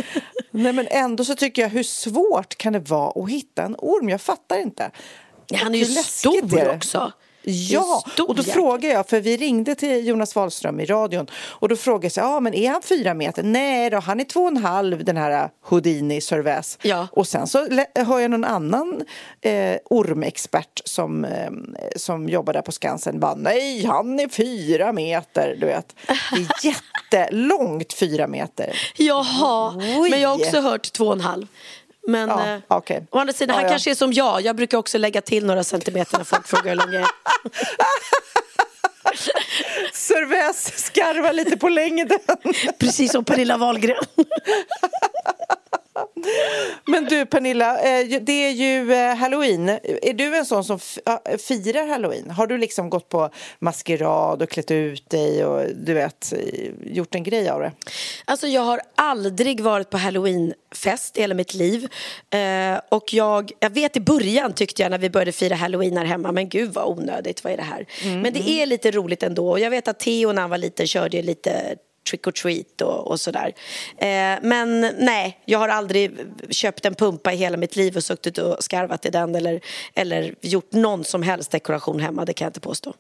[0.51, 4.09] Nej, men ändå så tycker jag hur svårt kan det vara att hitta en orm?
[4.09, 4.90] Jag fattar inte.
[5.55, 6.77] Han är ju är stor det?
[6.77, 7.12] också.
[7.45, 11.69] Ja, är och då frågar jag, för vi ringde till Jonas Wahlström i radion och
[11.69, 13.43] då frågade jag, ja men är han fyra meter?
[13.43, 16.79] Nej då, han är två och en halv den här Houdini Servais.
[16.83, 17.09] Ja.
[17.12, 19.03] Och sen så hör jag någon annan
[19.41, 21.51] eh, ormexpert som, eh,
[21.97, 25.97] som jobbar där på Skansen bara, nej han är fyra meter, du vet.
[26.07, 26.75] Det är
[27.12, 28.79] jättelångt fyra meter.
[28.97, 30.11] Jaha, Oj.
[30.11, 31.47] men jag har också hört två och en halv.
[32.07, 32.47] Men Ja,
[32.88, 33.69] eh, å andra sidan, Ja, han ja.
[33.71, 34.41] kanske är som jag.
[34.41, 37.09] Jag brukar också lägga till några centimeter när folk frågar hur lång jag är.
[39.93, 42.19] Servais skarvar lite på längden.
[42.79, 44.05] Precis som Pernilla Wahlgren.
[46.85, 49.68] Men du Pernilla, eh, det är ju eh, halloween.
[50.02, 50.78] Är du en sån som
[51.38, 52.31] firar halloween?
[52.31, 56.33] Har du liksom gått på maskerad och klätt ut dig och du vet,
[56.85, 57.72] gjort en grej av det?
[58.24, 61.88] Alltså jag har aldrig varit på halloweenfest i hela mitt liv.
[62.31, 66.05] Eh, och jag, jag vet i början tyckte jag när vi började fira halloween här
[66.05, 67.87] hemma, men gud vad onödigt, vad är det här?
[68.22, 69.50] Men det är lite roligt ändå.
[69.50, 71.76] Och jag vet att Theo när han var liten körde lite
[72.11, 73.55] trick or treat och, och sådär.
[73.97, 76.19] Eh, men nej, jag har aldrig
[76.51, 79.61] köpt en pumpa i hela mitt liv och suttit och skarvat i den eller,
[79.95, 82.95] eller gjort någon som helst dekoration hemma, det kan jag inte påstå.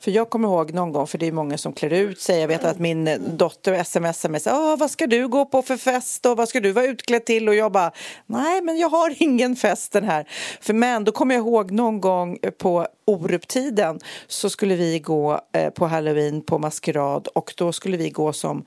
[0.00, 2.40] För jag kommer ihåg någon gång, för det är många som klär ut sig.
[2.40, 6.26] Jag vet att min dotter smsar mig ah, vad ska du gå på för fest
[6.26, 7.48] och vad ska du vara utklädd till?
[7.48, 7.92] Och jag bara,
[8.26, 10.28] nej men jag har ingen fest den här.
[10.60, 15.70] För men då kommer jag ihåg någon gång på Oruptiden så skulle vi gå eh,
[15.70, 18.64] på halloween på maskerad och då skulle vi gå som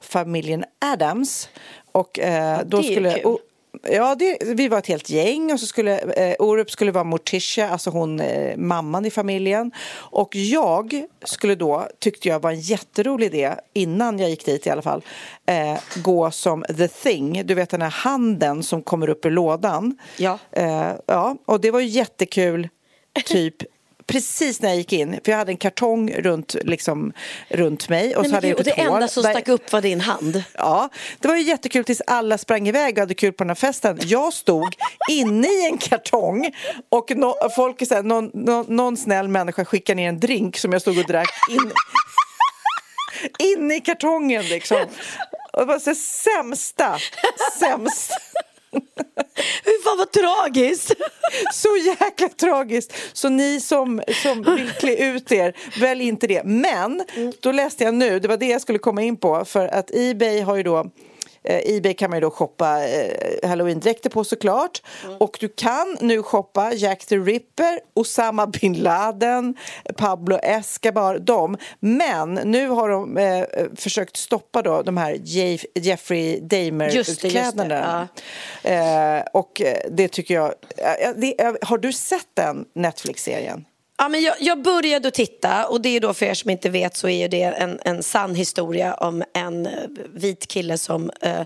[0.00, 1.48] familjen Adams.
[1.92, 3.14] Och eh, då skulle...
[3.14, 3.24] kul.
[3.24, 3.40] och-
[3.82, 7.70] Ja, det, vi var ett helt gäng och så skulle eh, Orup skulle vara Morticia,
[7.70, 9.72] alltså hon eh, mamman i familjen.
[9.96, 14.70] Och jag skulle då, tyckte jag var en jätterolig idé, innan jag gick dit i
[14.70, 15.02] alla fall,
[15.46, 19.98] eh, gå som the thing, du vet den här handen som kommer upp ur lådan.
[20.16, 20.38] Ja.
[20.52, 22.68] Eh, ja, och det var ju jättekul,
[23.24, 23.56] typ
[24.06, 27.12] Precis när jag gick in, för jag hade en kartong runt, liksom,
[27.48, 29.48] runt mig och Nej, så hade jag gud, och det hål enda som där- stack
[29.48, 30.42] upp var din hand.
[30.54, 30.88] Ja,
[31.20, 33.98] det var ju jättekul tills alla sprang iväg och hade kul på den här festen.
[34.02, 34.74] Jag stod
[35.10, 36.50] inne i en kartong
[36.88, 40.72] och no, folk, så här, någon, någon, någon snäll människa skickade ner en drink som
[40.72, 41.72] jag stod och drack in,
[43.38, 44.76] inne i kartongen liksom.
[45.52, 46.98] Och det var så sämsta,
[47.58, 48.12] sämst.
[49.64, 50.92] Fy fan vad tragiskt!
[51.52, 52.92] Så jäkla tragiskt.
[53.12, 56.44] Så ni som, som vill klä ut er, välj inte det.
[56.44, 57.04] Men
[57.40, 60.40] då läste jag nu, det var det jag skulle komma in på, för att Ebay
[60.40, 60.90] har ju då
[61.46, 64.82] eh, Ebay kan man ju då shoppa eh, halloween-dräkter på såklart.
[65.18, 69.54] Och du kan nu shoppa Jack the Ripper, Osama bin Laden,
[69.96, 71.56] Pablo Escobar, dem.
[71.80, 73.44] Men nu har de eh,
[73.76, 78.08] försökt stoppa då de här Jeff- Jeffrey Dahmer-utklädnaderna.
[78.62, 80.54] Eh, och eh, det tycker jag...
[80.76, 83.64] eh, det, eh, har du sett den Netflix-serien?
[83.98, 86.68] Ja, men jag, jag började att titta och det är då för er som inte
[86.68, 89.72] vet så är det en, en sann historia om en eh,
[90.14, 91.40] vit kille som eh,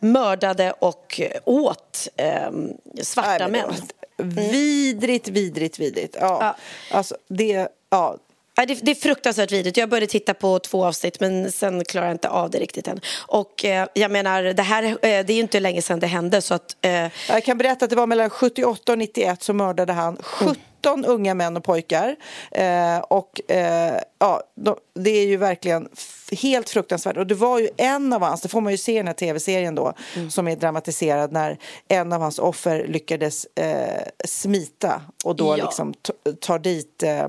[0.00, 2.50] mördade och eh, åt eh,
[3.02, 3.68] svarta Nej, män.
[3.68, 3.76] var
[4.16, 6.16] Vidrigt, vidrigt, vidrigt.
[6.20, 6.38] Ja.
[6.40, 6.56] Ja.
[6.96, 7.68] Alltså, det...
[7.90, 8.16] Ja.
[8.56, 9.76] Ja, det, det är fruktansvärt vidrigt.
[9.76, 13.00] Jag började titta på två avsnitt men sen klarar jag inte av det riktigt än.
[13.26, 16.42] Och eh, jag menar, det här eh, det är ju inte länge sedan det hände
[16.42, 19.92] så att eh, Jag kan berätta att det var mellan 78 och 91 så mördade
[19.92, 22.16] han 70 17 unga män och pojkar.
[22.50, 25.88] Eh, och eh, ja, de, det är ju verkligen
[26.32, 27.16] helt fruktansvärt.
[27.16, 29.14] Och det var ju en av hans, det får man ju se i den här
[29.14, 30.30] tv-serien då, mm.
[30.30, 35.64] som är dramatiserad när en av hans offer lyckades eh, smita och då ja.
[35.64, 35.94] liksom
[36.40, 37.26] tar dit eh,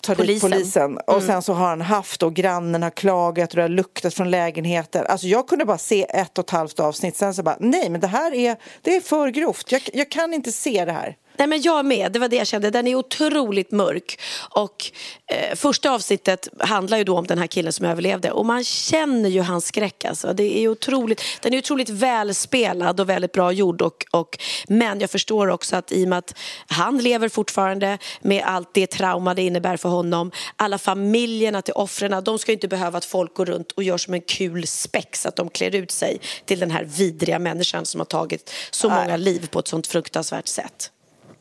[0.00, 0.50] tar polisen.
[0.50, 0.90] dit polisen.
[0.90, 1.02] Mm.
[1.06, 4.30] Och sen så har han haft och grannen har klagat och det har luktat från
[4.30, 5.04] lägenheter.
[5.04, 7.16] Alltså jag kunde bara se ett och ett halvt avsnitt.
[7.16, 9.72] Sen så bara, nej men det här är, det är för grovt.
[9.72, 11.16] Jag, jag kan inte se det här.
[11.36, 12.70] Nej, men jag med, det var det jag kände.
[12.70, 14.20] Den är otroligt mörk.
[14.50, 14.90] Och
[15.26, 18.30] eh, första avsnittet handlar ju då om den här killen som överlevde.
[18.30, 20.04] Och man känner ju hans skräck.
[20.04, 20.32] Alltså.
[20.32, 23.82] Det är otroligt, den är otroligt välspelad och väldigt bra gjord.
[23.82, 28.42] Och, och, men jag förstår också att i och med att han lever fortfarande med
[28.46, 30.30] allt det trauma det innebär för honom.
[30.56, 34.14] Alla familjerna till offren, de ska inte behöva att folk går runt och gör som
[34.14, 35.26] en kul spex.
[35.26, 39.16] Att de klär ut sig till den här vidriga människan som har tagit så många
[39.16, 40.91] liv på ett sånt fruktansvärt sätt.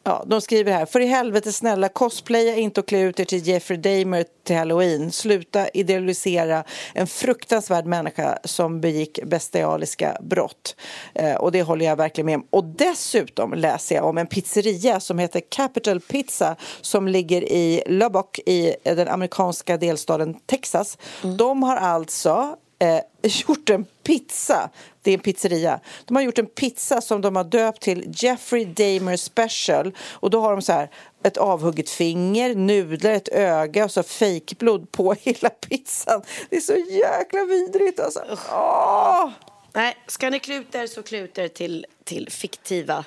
[0.04, 3.48] Ja, de skriver här, för i helvete snälla cosplaya inte och klä ut er till
[3.48, 5.12] Jeffrey Dahmer till halloween.
[5.12, 10.76] Sluta idealisera en fruktansvärd människa som begick bestialiska brott.
[11.14, 12.48] Eh, och det håller jag verkligen med om.
[12.50, 18.40] Och dessutom läser jag om en pizzeria som heter Capital Pizza som ligger i Lubbock
[18.40, 20.98] i den amerikanska delstaten Texas.
[21.24, 21.38] Mm.
[21.38, 24.70] De har alltså eh, gjort en pizza.
[25.02, 25.80] Det är en pizzeria.
[26.06, 29.96] De har gjort en pizza som de har döpt till Jeffrey Dahmer Special.
[30.12, 30.90] Och då har de så här
[31.24, 36.22] ett avhugget finger, nudlar, ett öga och så fejkblod på hela pizzan.
[36.50, 38.38] Det är så jäkla vidrigt alltså.
[38.52, 39.30] Åh!
[39.74, 43.06] Nej, ska ni kluta er så kluta er till, till fiktiva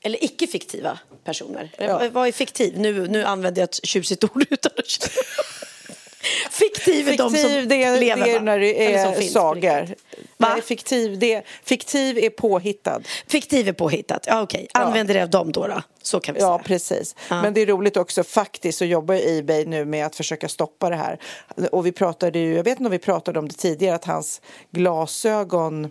[0.00, 1.70] eller icke-fiktiva personer.
[1.78, 2.08] Ja.
[2.12, 2.78] Vad är fiktiv?
[2.78, 4.86] Nu, nu använder jag ett tjusigt ord utan att
[6.50, 9.94] Fiktiv är de som det, lever, det är när det är sagor.
[10.60, 13.00] Fiktiv, det, fiktiv är påhittad.
[13.26, 14.66] Fiktiv är påhittad, ja okej.
[14.70, 14.82] Okay.
[14.82, 15.18] Använder ja.
[15.18, 15.82] det av dem då, då?
[16.02, 16.64] Så kan vi ja, säga.
[16.66, 17.14] precis.
[17.30, 17.42] Ja.
[17.42, 20.96] Men det är roligt också faktiskt så jobbar Ebay nu med att försöka stoppa det
[20.96, 21.18] här.
[21.72, 24.40] Och vi pratade ju, jag vet inte om vi pratade om det tidigare, att hans
[24.70, 25.90] glasögon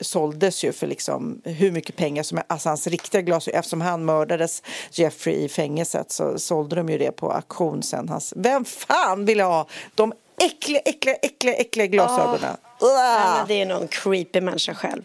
[0.00, 3.58] såldes ju för liksom hur mycket pengar som alltså hans riktiga glasögon.
[3.58, 8.08] Eftersom han mördades, Jeffrey, i fängelset så sålde de ju det på auktion sen.
[8.08, 12.56] Hans, vem fan vill ha de äckliga, äckliga, äckliga, äckliga glasögonen?
[12.80, 12.88] Oh.
[12.88, 15.02] Ja, det är någon creepy människa själv.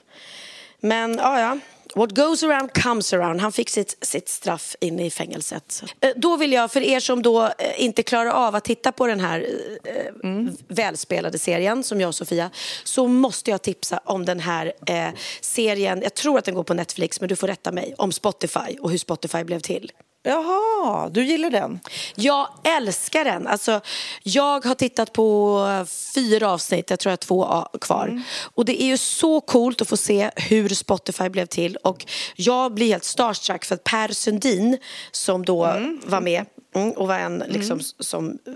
[0.79, 1.57] Men ja, ja.
[1.95, 3.41] What goes around comes around.
[3.41, 5.83] Han fick sitt, sitt straff inne i fängelset.
[5.99, 9.07] Eh, då vill jag, för er som då eh, inte klarar av att titta på
[9.07, 9.47] den här
[9.83, 10.57] eh, mm.
[10.67, 12.49] välspelade serien som jag och Sofia,
[12.83, 15.09] så måste jag tipsa om den här eh,
[15.41, 18.77] serien, jag tror att den går på Netflix, men du får rätta mig, om Spotify
[18.79, 19.91] och hur Spotify blev till.
[20.23, 21.79] Jaha, du gillar den?
[22.15, 23.47] Jag älskar den.
[23.47, 23.81] Alltså,
[24.23, 28.07] jag har tittat på fyra avsnitt, jag tror jag har två kvar.
[28.07, 28.21] Mm.
[28.55, 31.75] Och det är ju så coolt att få se hur Spotify blev till.
[31.75, 32.05] Och
[32.35, 34.77] jag blir helt starstruck för att Per Sundin
[35.11, 36.01] som då mm.
[36.05, 37.85] var med mm, och var en liksom mm.
[37.99, 38.53] som eh,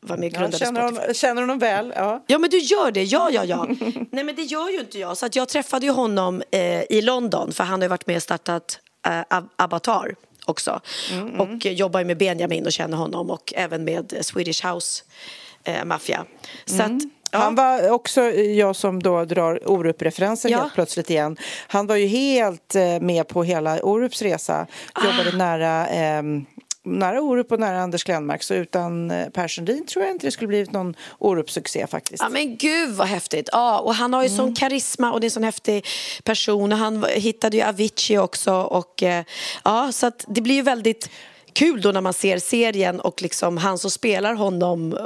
[0.00, 1.06] var med och grundade ja, känner Spotify.
[1.06, 1.92] Hon, känner honom väl?
[1.96, 2.24] Ja.
[2.26, 3.04] ja, men du gör det.
[3.04, 3.66] Ja, ja, ja.
[4.10, 5.16] Nej, men det gör ju inte jag.
[5.16, 8.16] Så att jag träffade ju honom eh, i London för han har ju varit med
[8.16, 10.14] och startat eh, Avatar
[10.46, 10.80] också.
[11.12, 11.40] Mm.
[11.40, 15.02] Och jobbar med Benjamin och känner honom och även med Swedish House
[15.64, 16.24] eh, Mafia.
[16.64, 16.96] Så mm.
[16.96, 17.38] att, Ja.
[17.38, 20.58] Han var också, jag som då drar Orup-referenser ja.
[20.58, 21.36] helt plötsligt igen.
[21.66, 24.66] Han var ju helt eh, med på hela Orups resa.
[25.04, 25.36] Jobbade ah.
[25.36, 26.22] nära eh,
[26.98, 30.30] nära Orup och nära Anders Glenmark så utan eh, Per Sundin tror jag inte det
[30.30, 32.22] skulle blivit någon Orup-succé faktiskt.
[32.22, 33.48] Ja men gud vad häftigt!
[33.52, 34.36] Ja, och han har ju mm.
[34.36, 35.86] sån karisma och det är en sån häftig
[36.24, 39.24] person och han hittade ju Avicii också och eh,
[39.64, 41.10] ja så att det blir ju väldigt
[41.52, 44.98] kul då när man ser serien och liksom han som spelar honom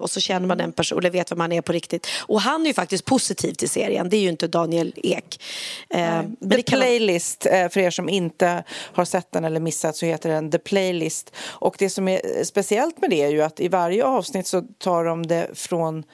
[0.00, 2.06] och så känner man den personen eller vet vem han är på riktigt.
[2.26, 5.42] Och han är ju faktiskt positiv till serien, det är ju inte Daniel Ek.
[5.90, 10.30] Eh, The Playlist, eh, för er som inte har sett den eller missat så heter
[10.30, 11.32] den The Playlist.
[11.48, 15.04] Och det som är speciellt med det är ju att i varje avsnitt så tar
[15.04, 16.04] de det från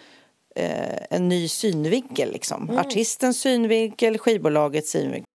[0.56, 2.32] eh, en ny synvinkel.
[2.32, 2.62] Liksom.
[2.62, 2.78] Mm.
[2.78, 5.35] Artistens synvinkel, skivbolagets synvinkel.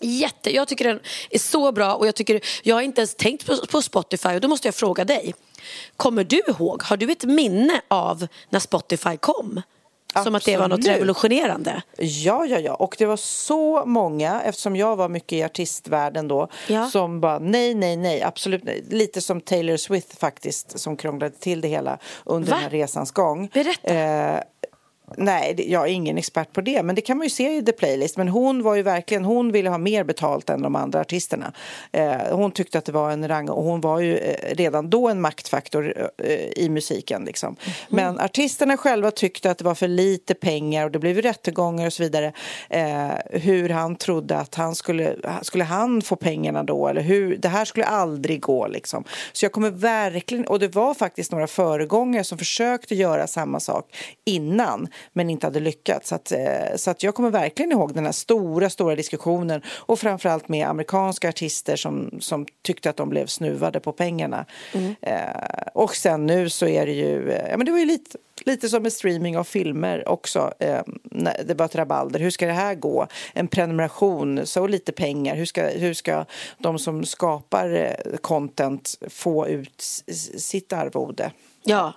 [0.00, 1.00] Jätte, jag tycker den
[1.30, 4.40] är så bra och jag tycker, jag har inte ens tänkt på, på Spotify och
[4.40, 5.34] då måste jag fråga dig.
[5.96, 9.62] Kommer du ihåg, har du ett minne av när Spotify kom?
[10.12, 10.36] Som Absolut.
[10.36, 11.82] att det var något revolutionerande.
[11.98, 12.74] Ja, ja, ja.
[12.74, 16.90] Och det var så många, eftersom jag var mycket i artistvärlden då, ja.
[16.90, 18.84] som bara nej, nej, nej, absolut nej.
[18.90, 22.56] Lite som Taylor Swift faktiskt, som krånglade till det hela under Va?
[22.56, 23.50] den här resans gång.
[23.54, 23.94] Berätta.
[23.94, 24.40] Eh,
[25.16, 27.72] Nej, jag är ingen expert på det, men det kan man ju se i The
[27.72, 28.16] Playlist.
[28.16, 31.52] Men hon var ju verkligen, hon ville ha mer betalt än de andra artisterna.
[31.92, 35.08] Eh, hon tyckte att det var en rang och hon var ju eh, redan då
[35.08, 37.24] en maktfaktor eh, i musiken.
[37.24, 37.56] Liksom.
[37.88, 41.92] Men artisterna själva tyckte att det var för lite pengar och det blev rättegångar och
[41.92, 42.32] så vidare.
[42.70, 46.88] Eh, hur han trodde att han skulle, skulle han få pengarna då?
[46.88, 49.04] Eller hur, det här skulle aldrig gå liksom.
[49.32, 53.96] Så jag kommer verkligen, och det var faktiskt några föregångare som försökte göra samma sak
[54.24, 56.08] innan men inte hade lyckats.
[56.08, 59.98] Så, att, eh, så att jag kommer verkligen ihåg den här stora, stora diskussionen och
[59.98, 64.46] framförallt med amerikanska artister som, som tyckte att de blev snuvade på pengarna.
[65.00, 65.18] Eh,
[65.74, 68.68] och sen nu så är det ju, eh, ja men det var ju lite Lite
[68.68, 70.52] som med streaming av filmer också.
[70.58, 70.80] Eh,
[71.44, 72.20] det var ett rabalder.
[72.20, 73.06] Hur ska det här gå?
[73.32, 75.36] En prenumeration, så lite pengar.
[75.36, 76.24] Hur ska, hur ska
[76.58, 79.82] de som skapar content få ut
[80.36, 81.32] sitt arvode?
[81.62, 81.92] Ja.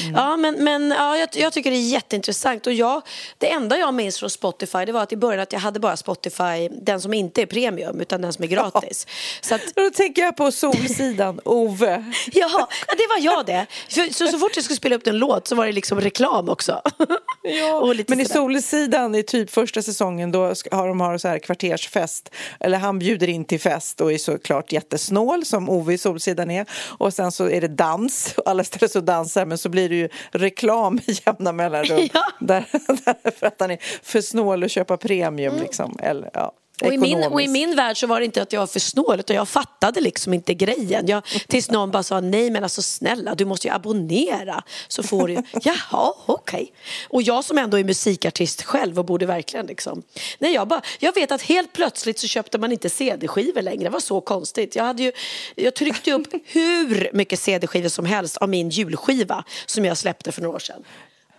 [0.00, 0.14] Mm.
[0.14, 2.66] Ja, men, men ja, jag, jag tycker det är jätteintressant.
[2.66, 3.02] Och jag,
[3.38, 5.96] det enda jag minns från Spotify det var att i början att jag hade bara
[5.96, 9.06] Spotify, den som inte är premium utan den som är gratis.
[9.40, 12.12] Så att, Då tänker jag på Solsidan, Ove.
[12.32, 13.66] Ja, det var jag det.
[13.88, 16.48] För, så, så fort jag skulle spela upp en låt så var det liksom reklam
[16.48, 16.82] också.
[17.94, 18.24] Lite Men i.
[18.24, 22.30] Solsidan i typ första säsongen då har de har så här kvartersfest.
[22.60, 26.66] Eller han bjuder in till fest och är såklart jättesnål som Ove i Solsidan är.
[26.98, 29.88] Och sen så är det dans och alla ställer sig och dansar men så blir
[29.88, 32.00] det ju reklam i jämna mellanrum.
[32.12, 32.24] Ja.
[32.40, 32.64] Där,
[33.04, 35.98] där, för att han är för snål att köpa premium liksom.
[36.02, 38.60] Eller, ja, Och i, min, och i min värld så var det inte att jag
[38.60, 41.06] var för snål utan jag fattade liksom inte grejen.
[41.06, 45.28] Jag, tills någon bara sa nej men alltså snälla du måste ju abonnera så får
[45.28, 45.34] du.
[45.62, 46.72] Jaha okej.
[47.08, 50.02] Och jag som ändå är musikartist själv och borde verkligen liksom.
[50.38, 53.84] Nej jag bara, jag vet att helt plötsligt så köpte man inte CD-skivor längre.
[53.84, 54.76] Det var så konstigt.
[54.76, 55.12] Jag, hade ju,
[55.54, 60.42] jag tryckte upp hur mycket CD-skivor som helst av min julskiva som jag släppte för
[60.42, 60.84] några år sedan.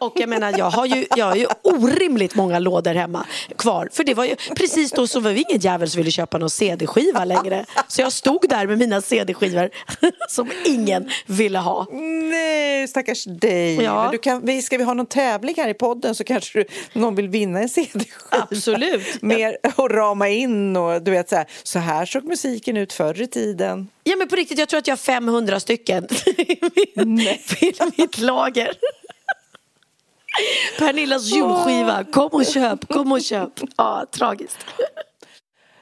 [0.02, 3.26] Och jag menar, jag har, ju, jag har ju orimligt många lådor hemma
[3.58, 3.89] kvar.
[3.91, 6.49] För det var ju precis då så var vi ingen jävel som ville köpa någon
[6.49, 7.66] CD-skiva längre.
[7.88, 9.70] Så jag stod där med mina CD-skivor
[10.30, 11.88] som ingen ville ha.
[11.91, 13.76] Nej, stackars dig.
[13.76, 14.02] Ja.
[14.02, 17.16] Men du kan, ska vi ha någon tävling här i podden så kanske du, någon
[17.16, 18.47] vill vinna en CD-skiva.
[18.52, 19.02] Absolut.
[19.22, 23.22] Mer att rama in och du vet så här, så här såg musiken ut förr
[23.22, 23.89] i tiden.
[24.04, 28.72] Ja men på riktigt, jag tror att jag har 500 stycken i mitt lager.
[30.79, 33.51] Pernillas julskiva, kom och köp, kom och köp.
[33.77, 34.57] Ja, tragiskt.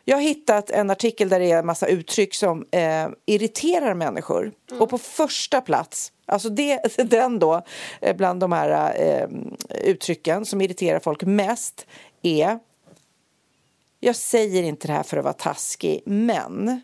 [0.10, 4.52] Jag har hittat en artikel där det är en massa uttryck som eh, irriterar människor.
[4.80, 7.62] Och på första plats, alltså det, den då,
[8.02, 9.28] eh, bland de här eh,
[9.84, 11.86] uttrycken som irriterar folk mest
[12.22, 12.60] är
[14.00, 16.82] Jag säger inte det här för att vara taskig, men...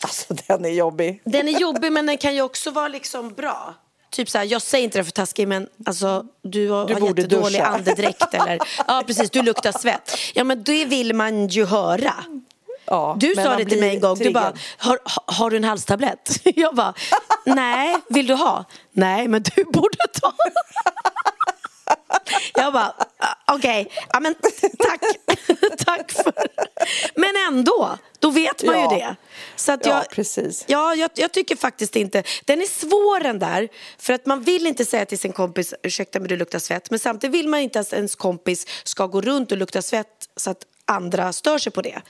[0.00, 1.22] Alltså den är jobbig.
[1.24, 3.74] Den är jobbig men den kan ju också vara liksom bra.
[4.10, 7.00] Typ så här, jag säger inte det för taskig men alltså, du har, Du har
[7.08, 7.66] jättedålig duscha.
[7.74, 10.16] andedräkt eller ja precis, du luktar svett.
[10.34, 12.14] Ja men det vill man ju höra.
[12.84, 14.58] Ja, Du sa det till mig en gång, du bara, triggad.
[14.78, 16.40] har, har- du en halstablett?
[16.44, 16.94] Jag bara,
[17.46, 18.64] nej, vill du ha?
[18.92, 20.32] Nej, men du borde ta.
[22.54, 24.34] Jag bara, ah, okej, ja men
[24.78, 25.00] tack,
[25.86, 26.32] tack för
[27.14, 28.92] Men ändå, då vet man Ja.
[28.92, 29.16] ju det.
[29.60, 30.64] Så att Ja, jag, precis.
[30.68, 33.68] Ja, jag, jag tycker faktiskt inte, den är svår den där.
[33.98, 36.90] För att man vill inte säga till sin kompis, ursäkta men du luktar svett.
[36.90, 40.50] Men samtidigt vill man inte att ens kompis ska gå runt och lukta svett så
[40.50, 42.02] att andra stör sig på det.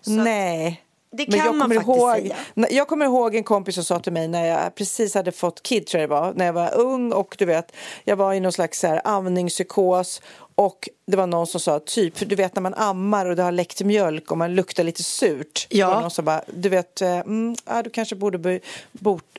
[0.00, 0.82] Så Nej.
[1.12, 2.16] Det Men kan jag man kommer faktiskt ihåg,
[2.54, 2.68] säga.
[2.70, 5.86] Jag kommer ihåg en kompis som sa till mig när jag precis hade fått kid,
[5.86, 7.72] tror jag det var, när jag var ung och du vet,
[8.04, 10.22] jag var i någon slags så här amningspsykos
[10.58, 13.42] och det var någon som sa typ, för du vet när man ammar och det
[13.42, 15.66] har läckt mjölk och man luktar lite surt.
[15.70, 15.86] Ja.
[15.86, 18.60] Det var någon som bara, du vet, eh, mm, ja, du kanske borde by,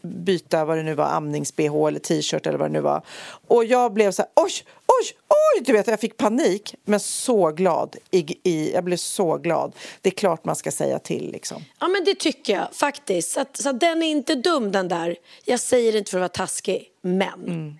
[0.02, 3.02] byta vad det nu var, amnings-bh eller t-shirt eller vad det nu var.
[3.48, 4.52] Och jag blev så här, oj,
[4.88, 7.96] oj, oj, du vet, jag fick panik, men så glad.
[8.12, 9.76] I, i, jag blev så glad.
[10.02, 11.64] Det är klart man ska säga till liksom.
[11.80, 13.32] Ja men det tycker jag faktiskt.
[13.32, 15.16] Så, att, så att den är inte dum den där.
[15.46, 17.80] Jag säger det inte för att vara taskig, men.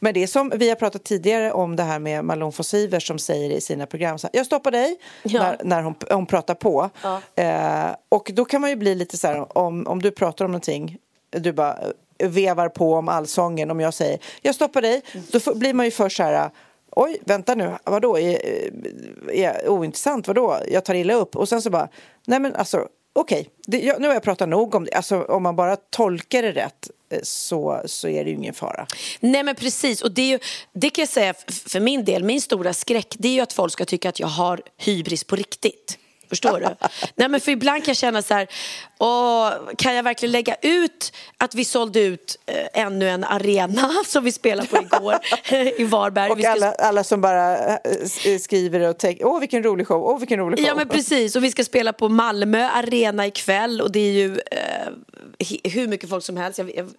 [0.00, 3.18] Men det är som vi har pratat tidigare om det här med Malone Fossivers som
[3.18, 5.42] säger i sina program så här, jag stoppar dig Ja.
[5.42, 6.90] när, när hon, hon pratar på.
[7.34, 10.50] Eh, och då kan man ju bli lite så här om, om du pratar om
[10.50, 10.98] någonting,
[11.30, 11.78] du bara
[12.18, 15.02] eh, vevar på om allsången, om jag säger jag stoppar dig,
[15.32, 16.50] då får, blir man ju först så här
[16.90, 18.38] Oj, vänta nu, vadå, är,
[19.30, 21.88] är jag ointressant, vadå, jag tar illa upp och sen så bara,
[22.26, 25.56] nej men alltså okej, jag- nu har jag pratat nog om det, alltså om man
[25.56, 28.86] bara tolkar det rätt eh, Eh, så, så är det ju ingen fara.
[29.20, 30.38] Nej men precis, och det, är ju,
[30.72, 31.34] det kan jag säga
[31.66, 34.26] för min del, min stora skräck det är ju att folk ska tycka att jag
[34.26, 35.98] har hybris på riktigt.
[36.28, 36.88] Förstår du?
[37.14, 38.46] Nej, men för ibland kan jag känna så här,
[38.98, 44.24] åh, kan jag verkligen lägga ut att vi sålde ut eh, ännu en arena som
[44.24, 45.18] vi spelade på igår
[45.76, 46.30] i Varberg.
[46.30, 50.02] Och ska- alla, alla som bara eh, s- skriver och tänker, åh vilken rolig show,
[50.04, 50.66] åh vilken rolig show.
[50.68, 54.38] Ja men precis och vi ska spela på Malmö Arena ikväll och det är ju
[54.50, 56.58] eh, hur mycket folk som helst.
[56.58, 56.90] Jag, jag,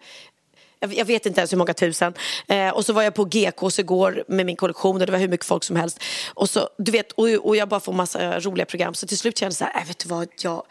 [0.80, 2.14] jag, vet inte ens hur många tusen.
[2.48, 5.28] Eh, och så var jag på GKs igår med min kollektion och det var hur
[5.28, 6.00] mycket folk som helst.
[6.34, 9.38] Och, så, du vet, och, och jag bara får massa roliga program så till slut
[9.38, 10.64] kände jag så här, äh, vet du vad, jag,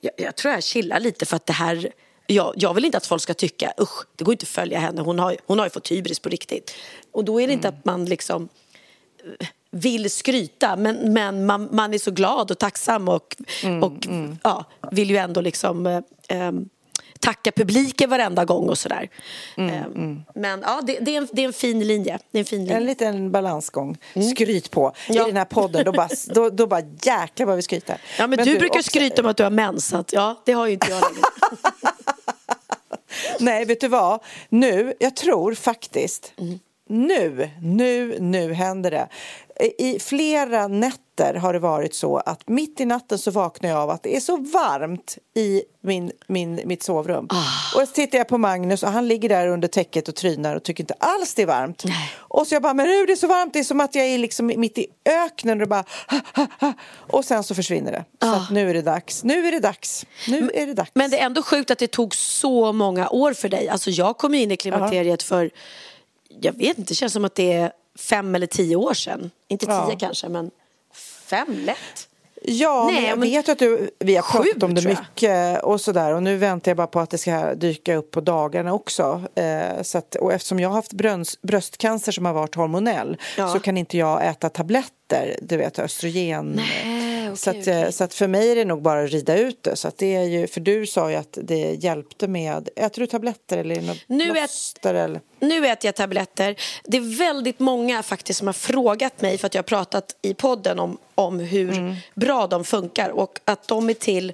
[0.00, 1.92] jag, jag tror jag chillar lite för att det här
[2.26, 5.02] jag, jag vill inte att folk ska tycka, usch, det går inte att följa henne,
[5.02, 6.74] hon har, hon har ju fått hybris på riktigt.
[7.12, 8.48] Och då är det inte att man liksom
[9.70, 13.36] vill skryta men, men man, man är så glad och tacksam och,
[13.82, 14.06] och
[14.42, 16.68] Ja, vill ju ändå liksom eh, ehm,
[17.20, 19.08] tacka publiken varenda gång och sådär.
[19.56, 22.18] Ehm, Men ja, det, det, är en, det är en fin linje.
[22.30, 22.76] Det är en fin linje.
[22.76, 23.98] En liten balansgång.
[24.34, 24.80] Skryt på.
[25.08, 25.16] Mm.
[25.18, 25.22] Ja.
[25.22, 27.98] I den här podden, då bara, då, då bara jäklar vad vi skryter.
[28.18, 30.52] Ja, men, du, brukar också- skryta om att du har mens, så att, ja, det
[30.52, 31.22] har ju inte jag längre.
[33.40, 34.20] Nej, vet du vad?
[34.48, 36.58] Nu, jag tror faktiskt, Mm.
[36.88, 39.08] Nu, nu, nu händer det.
[39.78, 43.90] I flera nätter har det varit så att mitt i natten så vaknar jag av
[43.90, 47.26] att det är så varmt i min, min, mitt sovrum.
[47.30, 47.80] Ah.
[47.80, 50.62] Och så tittar jag på Magnus och han ligger där under täcket och trynar och
[50.62, 51.84] tycker inte alls det är varmt.
[52.16, 54.06] Och så jag bara, men hur det är så varmt, det är som att jag
[54.06, 56.72] är liksom mitt i öknen och bara ha, ha, ha.
[56.96, 58.04] Och sen så försvinner det.
[58.20, 60.90] Så att nu är det dags, nu är det dags, nu är det dags.
[60.94, 63.68] Men det är ändå sjukt att det tog så många år för dig.
[63.68, 65.50] Alltså jag kom in i klimakteriet för,
[66.40, 69.30] jag vet inte, det känns som att det är fem eller tio år sedan.
[69.48, 69.96] Inte tio Ja.
[69.98, 70.50] kanske, men
[71.26, 72.08] fem lätt.
[72.46, 75.80] Ja, Nej, men jag men- vet att du, vi har pratat om det mycket och
[75.80, 79.22] sådär och nu väntar jag bara på att det ska dyka upp på dagarna också.
[79.34, 83.52] Eh, så att, och eftersom jag har haft bröns, bröstcancer som har varit hormonell Ja.
[83.52, 86.52] så kan inte jag äta tabletter, du vet östrogen.
[86.56, 87.03] Nej,
[87.34, 87.82] okej, så, att, okej.
[87.82, 89.76] eh, så att för mig är det nog bara att rida ut det.
[89.76, 93.06] Så att det är ju, för du sa ju att det hjälpte med, äter du
[93.06, 95.20] tabletter eller något Nu ät- plåster eller?
[95.40, 96.56] Nu äter jag tabletter.
[96.84, 100.34] Det är väldigt många faktiskt som har frågat mig för att jag har pratat i
[100.34, 104.32] podden om, om hur bra de funkar och att de är till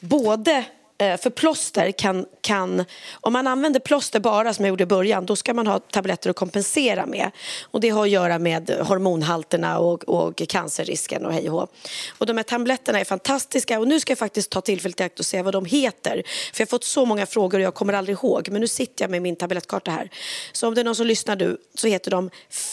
[0.00, 0.64] både
[1.00, 5.36] för plåster kan, kan, om man använder plåster bara som jag gjorde i början då
[5.36, 7.30] ska man ha tabletter att kompensera med.
[7.62, 11.72] Och det har att göra med hormonhalterna och, och cancerrisken och hej och.
[12.18, 15.18] Och de här tabletterna är fantastiska och nu ska jag faktiskt ta tillfället i akt
[15.18, 16.22] och säga vad de heter.
[16.52, 18.48] För jag har fått så många frågor och jag kommer aldrig ihåg.
[18.50, 20.10] Men nu sitter jag med min tablettkarta här.
[20.52, 22.30] Så om det är någon som lyssnar nu så heter de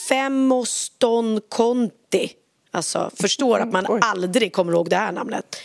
[0.08, 2.32] Femoston Conti.
[2.70, 5.56] Alltså förstår att man aldrig kommer ihåg det här namnet.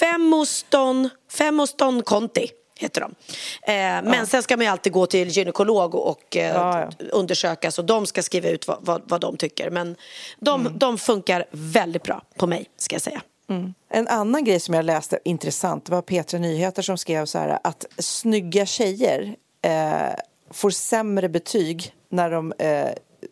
[0.00, 3.14] Femoston, Femoston Conti heter de.
[3.62, 7.06] Eh, men sen ska man ju alltid gå till gynekolog och eh, Ja, ja.
[7.12, 9.70] undersökas och de ska skriva ut vad, vad, vad de tycker.
[9.70, 9.96] Men
[10.38, 10.78] de, Mm.
[10.78, 13.22] de funkar väldigt bra på mig, ska jag säga.
[13.88, 17.86] En annan grej som jag läste intressant var Petra Nyheter som skrev så här att
[17.98, 20.14] snygga tjejer eh,
[20.50, 22.88] får sämre betyg när de eh,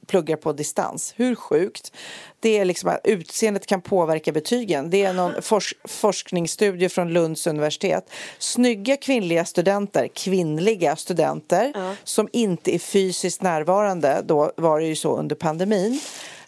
[0.06, 1.14] pluggar på distans.
[1.16, 1.92] Hur sjukt?
[2.40, 4.90] Det är liksom att utseendet kan påverka betygen.
[4.90, 8.10] Det är någon fors- forskningsstudie från Lunds universitet.
[8.38, 11.72] Snygga kvinnliga studenter, kvinnliga studenter
[12.04, 16.00] som inte är fysiskt närvarande, då var det ju så under pandemin,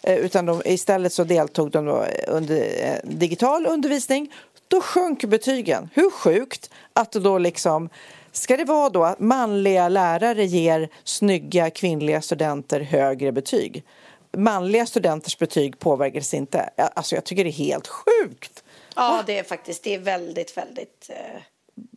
[0.03, 4.33] Eh, utan de, istället så deltog de under eh, digital undervisning.
[4.67, 5.89] Då sjönk betygen.
[5.93, 7.89] Hur sjukt att då liksom
[8.33, 13.83] Ska det vara då att manliga lärare ger snygga kvinnliga studenter högre betyg?
[14.37, 16.69] Manliga studenters betyg påverkas inte.
[16.75, 18.63] Ja, Alltså jag tycker det är helt sjukt.
[18.95, 21.41] Ja, det är faktiskt det är väldigt, väldigt eh,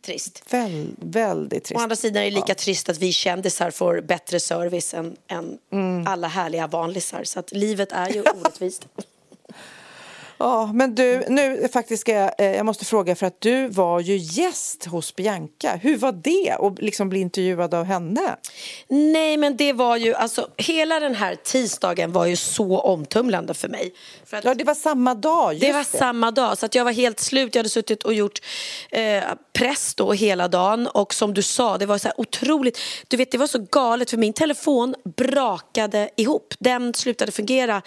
[0.05, 0.43] trist.
[0.49, 1.81] Väl, väldigt Å trist.
[1.81, 6.07] andra sidan är det lika trist att vi kändisar får bättre service än, än Mm.
[6.07, 7.23] alla härliga vanlisar.
[7.23, 8.87] Så att livet är ju orättvist.
[10.37, 13.99] Ja, men du, nu faktiskt ska jag, eh, jag måste fråga för att du var
[13.99, 15.75] ju gäst hos Bianca.
[15.81, 18.35] Hur var det att liksom bli intervjuad av henne?
[18.87, 23.67] Nej, men det var ju, alltså hela den här tisdagen var ju så omtumlande för
[23.67, 23.93] mig.
[24.25, 25.59] För att Ja, det var samma dag.
[25.59, 27.55] Det var samma dag, så att jag var helt slut.
[27.55, 28.41] Jag hade suttit och gjort
[28.91, 29.23] eh,
[29.53, 32.79] press då hela dagen och som du sa, det var så här otroligt.
[33.07, 36.53] Du vet, det var så galet för min telefon brakade ihop.
[36.59, 37.81] Den slutade fungera.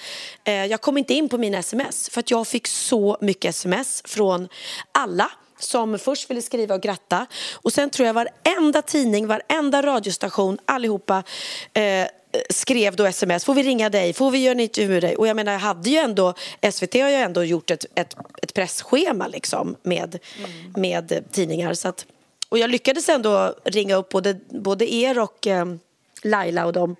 [0.45, 4.03] Eh, jag kom inte in på mina sms för att jag fick så mycket sms
[4.05, 4.49] från
[4.93, 10.59] alla som först ville skriva och gratta och sen tror jag varenda tidning, varenda radiostation,
[10.65, 11.23] allihopa
[11.73, 12.07] eh,
[12.51, 15.17] skrev då sms, får vi ringa dig, får vi göra en intervju med dig?
[15.17, 16.35] Och jag menar, jag hade ju ändå,
[16.73, 20.19] SVT har ju ändå gjort ett, ett, ett pressschema liksom med,
[20.77, 21.75] med tidningar.
[21.75, 22.07] Så att,
[22.49, 25.67] och jag lyckades ändå ringa upp både, både er och eh,
[26.23, 26.97] Laila och dem.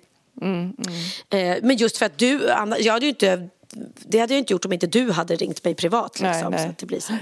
[1.29, 3.49] Eh, men just för att du, Anna, jag hade ju inte,
[3.95, 6.17] det hade jag inte gjort om inte du hade ringt mig privat.
[6.21, 6.63] Nej, Liksom, nej.
[6.63, 7.13] Så att det blir så.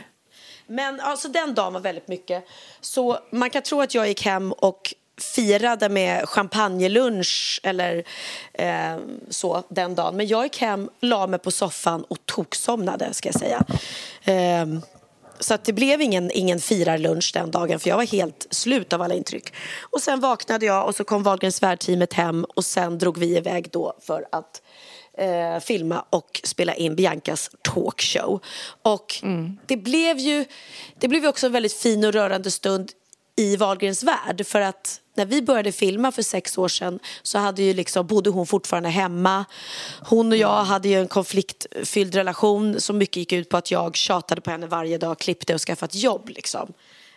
[0.68, 2.44] Men alltså den dagen var väldigt mycket.
[2.82, 4.94] Så man kan tro att jag gick hem och
[5.36, 8.04] firade med champagnelunch eller
[8.54, 8.98] eh,
[9.30, 10.18] så den dagen.
[10.18, 13.66] Men jag gick hem, la mig på soffan och toksomnade ska jag säga.
[14.24, 14.80] Eh,
[15.40, 19.02] så att det blev ingen, ingen firarlunch den dagen för jag var helt slut av
[19.02, 19.54] alla intryck.
[19.82, 23.70] Och sen vaknade jag och så kom Wahlgrens värld hem och sen drog vi iväg
[23.72, 24.62] då för att
[25.18, 28.40] eh, filma och spela in Biancas talkshow.
[28.82, 29.58] Och mm.
[29.66, 30.46] det blev ju
[31.00, 32.92] det blev ju också en väldigt fin och rörande stund
[33.36, 37.64] i Wahlgrens värld för att när vi började filma för sex år sedan så hade
[37.64, 39.46] ju liksom, bodde hon fortfarande hemma.
[40.02, 43.96] Hon och jag hade ju en konfliktfylld relation som mycket gick ut på att jag
[43.96, 46.30] tjatade på henne varje dag, klippte och skaffade ett jobb.
[46.30, 46.74] Liksom.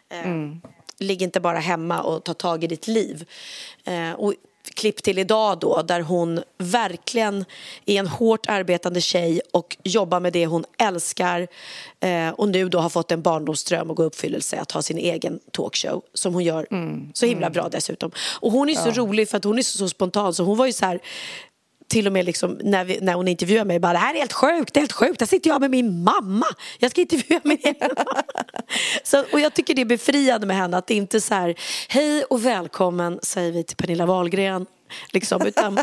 [0.09, 0.61] Eh, mm.
[0.99, 3.29] Ligg inte bara hemma och ta tag i ditt liv.
[3.85, 4.35] Eh, och
[4.75, 7.45] klipp till idag då där hon verkligen
[7.87, 11.49] är en hårt arbetande tjej och jobbar med det hon älskar
[12.01, 15.41] eh, och nu då har fått en barndomsdröm att gå uppfyllelse att ha sin egen
[15.51, 17.11] talkshow som hon gör mm.
[17.15, 17.53] så himla mm.
[17.53, 18.11] bra dessutom.
[18.41, 18.93] Och hon är så ja.
[18.97, 21.01] rolig för att hon är så, så spontan så hon var ju så här
[21.91, 24.33] till och med liksom, när, vi, när hon intervjuar mig bara det här är helt
[24.33, 26.47] sjukt, det är helt sjukt, här sitter jag med min mamma.
[26.79, 28.23] Jag ska intervjua min egen mamma.
[29.03, 31.55] Så, och jag tycker det är befriande med henne att det inte är så här
[31.89, 34.67] hej och välkommen säger vi till Pernilla Wahlgren
[35.13, 35.79] Liksom, utan,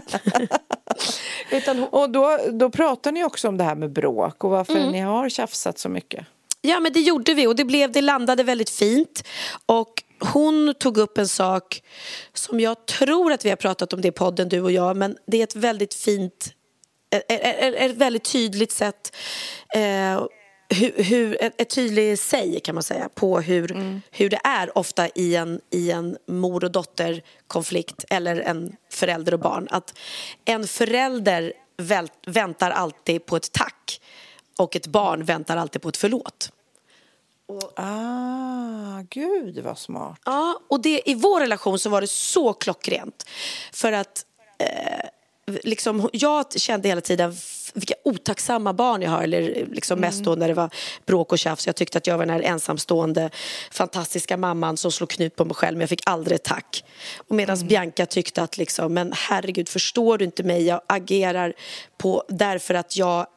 [1.51, 4.91] utan Och då, då pratar ni också om det här med bråk och varför mm.
[4.91, 6.26] ni har tjafsat så mycket.
[6.62, 9.24] Ja men det gjorde vi och det, blev, det landade väldigt fint.
[9.66, 11.84] Och hon tog upp en sak
[12.34, 15.18] som jag tror att vi har pratat om det i podden du och jag men
[15.28, 16.53] det är ett väldigt fint
[17.10, 19.16] ett väldigt tydligt sätt
[19.74, 20.24] eh,
[20.70, 24.01] hur, hur, ett, tydligt säg kan man säga på hur, mm.
[24.12, 29.39] hur det är ofta i en, i en mor och dotterkonflikt eller en förälder och
[29.39, 29.68] barn.
[29.72, 29.99] Att
[30.45, 34.01] en förälder väl, väntar alltid på ett tack
[34.58, 36.51] och ett barn väntar alltid på ett förlåt.
[37.47, 40.20] Och, ah, gud vad smart.
[40.26, 43.26] Ja, och det, i vår relation så var det så klockrent.
[43.74, 44.26] För att
[44.60, 45.10] eh,
[45.64, 47.36] liksom, jag kände hela tiden
[47.74, 49.24] vilka otacksamma barn jag har.
[49.24, 50.08] Eller liksom mm.
[50.08, 50.70] mest då när det var
[51.05, 51.68] bråk och tjafs.
[51.68, 53.30] Jag tyckte att jag var den här ensamstående
[53.72, 56.84] fantastiska mamman som slog knut på mig själv men jag fick aldrig ett tack.
[57.18, 57.68] Och medan mm.
[57.68, 60.66] Bianca tyckte att liksom, men herregud förstår du inte mig?
[60.66, 61.53] Jag agerar
[61.97, 63.28] på, därför att jag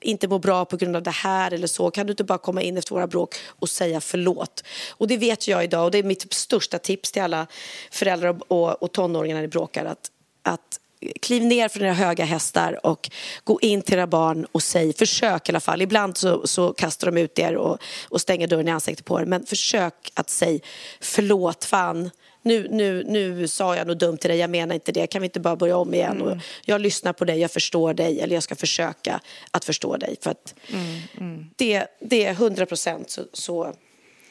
[0.00, 1.90] inte mår bra på grund av det här eller så.
[1.90, 4.64] Kan du inte bara komma in efter våra bråk och säga förlåt?
[4.90, 7.46] Och det vet jag idag och det är mitt största tips till alla
[7.90, 10.10] föräldrar och, och, tonåringar när ni bråkar att,
[10.42, 10.80] att
[11.22, 13.10] kliv ner från era höga hästar och
[13.44, 17.10] gå in till era barn och säg, försök i alla fall, ibland så, så kastar
[17.10, 20.60] de ut er och, och stänger dörren i ansiktet på er, men försök att säga
[21.00, 22.10] förlåt, fan,
[22.42, 25.26] nu, nu, nu sa jag något dumt till dig, jag menar inte det, kan vi
[25.26, 26.20] inte bara börja om igen?
[26.20, 26.40] Mm.
[26.64, 29.20] Jag lyssnar på dig, jag förstår dig, eller jag ska försöka
[29.50, 30.16] att förstå dig.
[30.20, 31.50] För att mm, mm.
[31.56, 33.74] Det, det är hundra procent så, så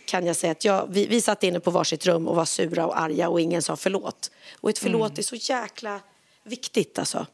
[0.06, 2.86] kan jag säga att jag, vi, vi satt inne på varsitt rum och var sura
[2.86, 4.32] och arga och ingen sa förlåt.
[4.60, 5.20] Och ett förlåt mm.
[5.20, 6.00] är så jäkla
[6.44, 7.26] viktigt alltså.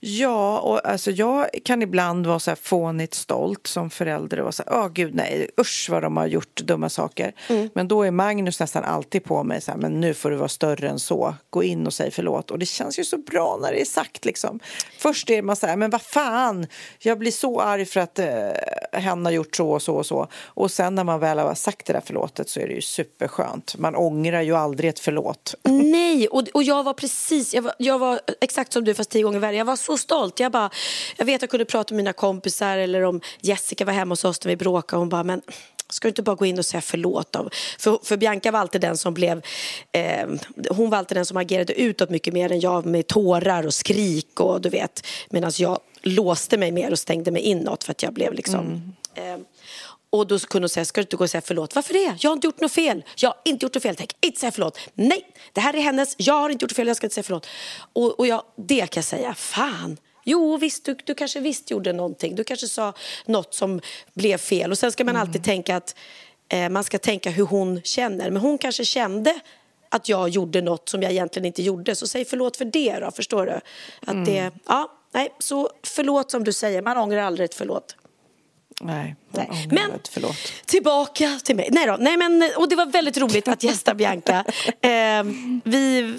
[0.00, 4.52] Ja, och alltså jag kan ibland vara så här fånigt stolt som förälder och vara
[4.52, 7.32] så här, åh gud nej, usch vad de har gjort dumma saker.
[7.48, 7.70] Mm.
[7.74, 10.48] Men då är Magnus nästan alltid på mig så här, men nu får du vara
[10.48, 12.50] större än så, gå in och säg förlåt.
[12.50, 14.60] Och det känns ju så bra när det är sagt liksom.
[14.98, 16.66] Först är man så här, men vad fan,
[16.98, 18.28] jag blir så arg för att eh,
[18.92, 20.28] hen har gjort så och så och så.
[20.44, 23.76] Och sen när man väl har sagt det där förlåtet så är det ju superskönt.
[23.78, 25.54] Man ångrar ju aldrig ett förlåt.
[25.64, 29.22] Nej, och, och jag var precis, jag var, jag var exakt som du fast tio
[29.22, 29.56] gånger värre.
[29.56, 30.40] Jag var så stolt.
[30.40, 30.70] Jag, bara,
[31.16, 34.44] jag vet jag kunde prata med mina kompisar eller om Jessica var hemma hos oss
[34.44, 35.00] när vi bråkade.
[35.00, 35.42] Hon bara, men
[35.90, 37.32] ska du inte bara gå in och säga förlåt?
[37.32, 37.50] Då?
[37.78, 39.42] För, för Bianca var alltid den som blev...
[39.92, 40.28] Eh,
[40.70, 44.40] hon var alltid den som agerade utåt mycket mer än jag med tårar och skrik
[44.40, 45.06] och du vet.
[45.30, 48.60] Medan jag låste mig mer och stängde mig inåt för att jag blev liksom...
[48.66, 48.94] Mm.
[49.14, 49.38] Eh,
[50.10, 51.74] och då kunde hon säga, ska du inte gå och säga förlåt?
[51.74, 52.16] Varför det?
[52.20, 53.04] Jag har inte gjort något fel.
[53.16, 53.96] Jag har inte gjort något fel.
[53.96, 54.78] Tänk inte säga förlåt.
[54.94, 56.14] Nej, det här är hennes.
[56.18, 56.86] Jag har inte gjort fel.
[56.86, 57.46] Jag ska inte säga förlåt.
[57.92, 59.34] Och, och jag, det kan jag säga.
[59.34, 59.96] Fan.
[60.24, 62.34] Jo, visst, du, du kanske visst gjorde någonting.
[62.34, 62.92] Du kanske sa
[63.26, 63.80] något som
[64.14, 64.70] blev fel.
[64.70, 65.28] Och sen ska man mm.
[65.28, 65.96] alltid tänka att
[66.48, 68.30] eh, man ska tänka hur hon känner.
[68.30, 69.40] Men hon kanske kände
[69.88, 71.94] att jag gjorde något som jag egentligen inte gjorde.
[71.94, 73.52] Så säg förlåt för det då, förstår du?
[74.00, 74.24] Att mm.
[74.24, 77.96] det, ja, nej, så förlåt som du säger, man ångrar aldrig ett förlåt.
[78.80, 79.68] Nej, Nej.
[79.70, 80.36] Men förlåt.
[80.66, 81.68] tillbaka till mig.
[81.72, 81.96] Nej, då.
[82.00, 84.44] Nej men, och det var väldigt roligt att gästa Bianca.
[84.80, 85.24] Eh,
[85.64, 86.14] vi,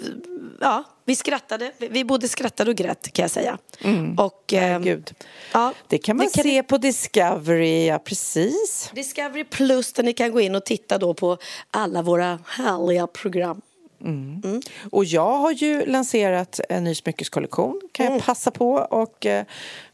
[0.62, 1.72] ja, vi skrattade.
[1.78, 3.58] Vi både skrattade och grät kan jag säga.
[3.82, 4.20] Mm.
[4.20, 5.14] Och, eh, Gud.
[5.52, 6.66] Ja, det kan man det se kan...
[6.66, 8.92] på Discovery, ja precis.
[8.94, 11.38] Discovery plus där ni kan gå in och titta då på
[11.72, 13.62] alla våra härliga program.
[14.02, 14.62] Mm.
[14.92, 19.46] Och jag har ju lanserat en ny smyckeskollektion, kan jag passa på och eh,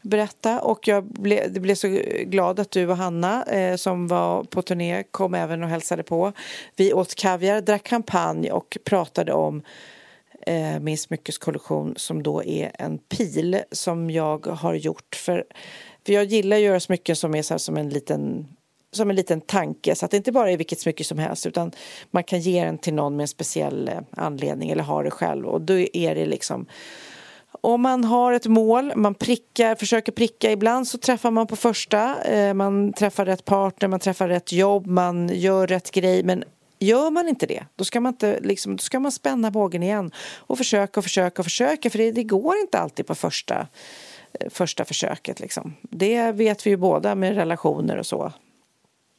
[0.02, 0.60] berätta.
[0.60, 1.88] Och jag ble, blev så
[2.22, 6.32] glad att du och Hanna, eh, som var på turné, kom även och hälsade på.
[6.76, 9.62] Vi åt kaviar, drack champagne och pratade om
[10.46, 15.14] eh, min smyckeskollektion som då är en pil som jag har gjort.
[15.16, 15.44] För,
[16.06, 18.46] för jag gillar att göra smycken som är så som en liten
[18.96, 21.72] som en liten tanke så att det inte bara är vilket smycke som helst utan
[22.10, 25.46] man kan ge den till någon med en speciell eh, anledning eller ha det själv
[25.46, 26.66] och då är det liksom
[27.60, 32.24] om man har ett mål, man prickar, försöker pricka, ibland så träffar man på första,
[32.24, 36.44] eh, man träffar rätt partner, man träffar rätt jobb, man gör rätt grej men
[36.78, 40.10] Gör man inte det, då ska man, inte, liksom, då ska man spänna bågen igen
[40.36, 43.66] och försöka och försöka och försöka för det, det går inte alltid på första,
[44.32, 45.40] eh, första försöket.
[45.40, 45.74] Liksom.
[45.82, 48.32] Det vet vi ju båda med relationer och så.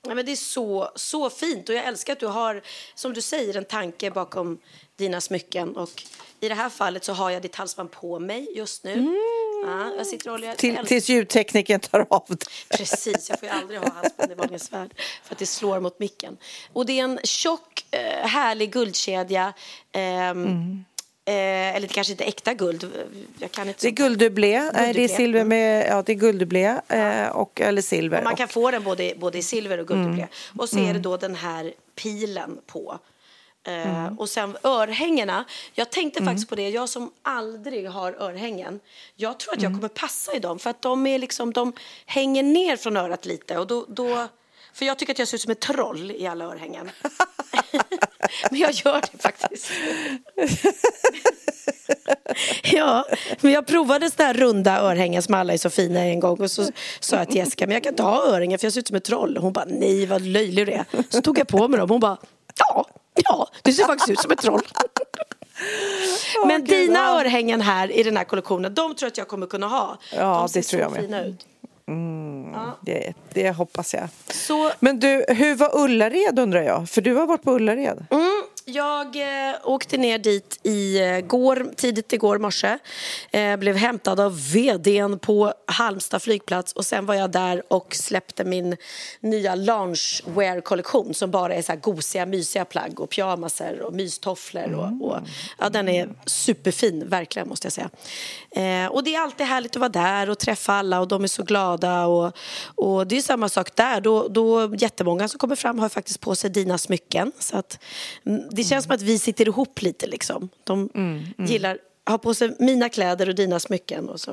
[0.08, 2.62] Ja, men det är så, så fint och jag älskar att du har,
[2.96, 4.60] som du säger, en tanke bakom
[4.96, 5.76] dina smycken.
[5.78, 6.04] Och
[6.40, 9.18] i det här fallet så har jag ditt halsband på mig just nu.
[9.66, 12.46] Ja, jag sitter och Till, tills ljudtekniken tar av det.
[12.78, 16.00] Precis, jag får ju aldrig ha halsband i Wahlgrens värld för att det slår mot
[16.00, 16.38] micken.
[16.74, 19.54] Och det är en tjock, eh, härlig guldkedja.
[19.92, 20.84] ehm,
[21.28, 22.92] eh, eller det kanske inte är äkta guld.
[23.40, 27.28] Jag kan inte Det är gulddublé, det är silver med, ja det är gulddublé eh,
[27.28, 28.18] och, eller silver.
[28.18, 30.28] Och man kan och, få den både, både i silver och gulddublé.
[30.58, 33.00] Och så är det då den här pilen på.
[33.68, 35.46] Eh, Och sen örhängena.
[35.74, 38.80] Jag tänkte faktiskt på det, jag som aldrig har örhängen.
[39.16, 41.74] Jag tror att jag kommer passa i dem för att de, är liksom, de
[42.06, 43.58] hänger ner från örat lite.
[43.58, 44.28] Och då, då,
[44.74, 46.92] för jag tycker att jag ser ut som ett troll i alla örhängen.
[48.52, 49.72] Men jag gör det faktiskt.
[52.64, 53.06] Ja,
[53.42, 56.52] men jag provade sådana här runda örhängen som alla är så fina en gång och
[56.52, 56.64] så
[57.00, 58.96] sa jag till Jessica, men jag kan inte ha örhängen för jag ser ut som
[58.96, 59.38] ett troll.
[59.38, 60.86] Hon bara, nej vad löjlig du är.
[61.10, 62.18] Så tog jag på mig dem hon bara,
[62.60, 62.86] ja,
[63.24, 64.62] ja, du ser faktiskt ut som ett troll.
[66.48, 69.48] Men gud, dina örhängen här i den här kollektionen, de tror jag att jag kommer
[69.48, 69.98] kunna ha.
[70.16, 71.04] Ja, de ser det tror jag så med.
[71.04, 71.46] fina ut.
[72.82, 74.10] Det, det hoppas jag.
[74.28, 76.90] Så Men du, hur var Ullared undrar jag?
[76.90, 78.06] För du har varit på Ullared.
[78.10, 82.78] Mm, jag eh, åkte ner dit i eh, går, tidigt igår morse.
[83.32, 88.44] Eh, blev hämtad av vdn på Halmstad flygplats och sen var jag där och släppte
[88.44, 88.78] min
[89.20, 94.74] nya loungewear-kollektion som bara är så här gosiga, mysiga plagg och pyjamaser och mystofflor.
[94.74, 95.18] Och, och,
[95.58, 97.90] ja, den är superfin, verkligen måste jag säga.
[98.52, 101.28] Eh, och det är alltid härligt att vara där och träffa alla och de är
[101.28, 102.06] så glada.
[102.06, 102.38] Och,
[102.76, 104.02] och det är samma sak där.
[104.02, 107.32] Då, då jättemånga som kommer fram har faktiskt på sig dina smycken.
[107.40, 107.80] Så att,
[108.26, 110.50] mm, det känns som att vi sitter ihop lite liksom.
[110.64, 110.90] De
[111.38, 111.78] gillar
[112.10, 114.32] har på sig mina kläder och dina smycken och så.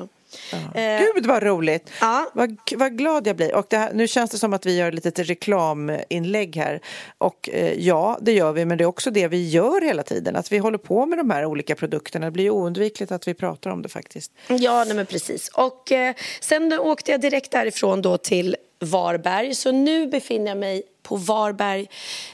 [0.75, 1.89] Eh, Gud vad roligt!
[2.01, 2.31] Ja.
[2.33, 3.55] Vad, vad glad jag blir.
[3.55, 6.81] Och det här, nu känns det som att vi gör ett litet reklaminlägg här.
[7.17, 10.35] Och eh, ja, det gör vi, men det är också det vi gör hela tiden.
[10.35, 12.25] Att vi håller på med de här olika produkterna.
[12.25, 14.31] Det blir oundvikligt att vi pratar om det faktiskt.
[14.47, 15.49] Ja, nej men precis.
[15.53, 19.55] Och eh, sen åkte jag direkt därifrån då till Varberg.
[19.55, 21.87] Så nu befinner jag mig på Varberg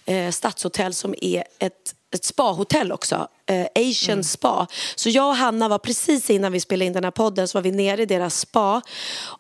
[0.06, 4.68] eh, stadshotell som är ett ett spahotell också, eh, Asian Spa.
[4.96, 7.64] Så jag och Hanna var precis innan vi spelade in den här podden så var
[7.64, 8.82] vi nere i deras spa.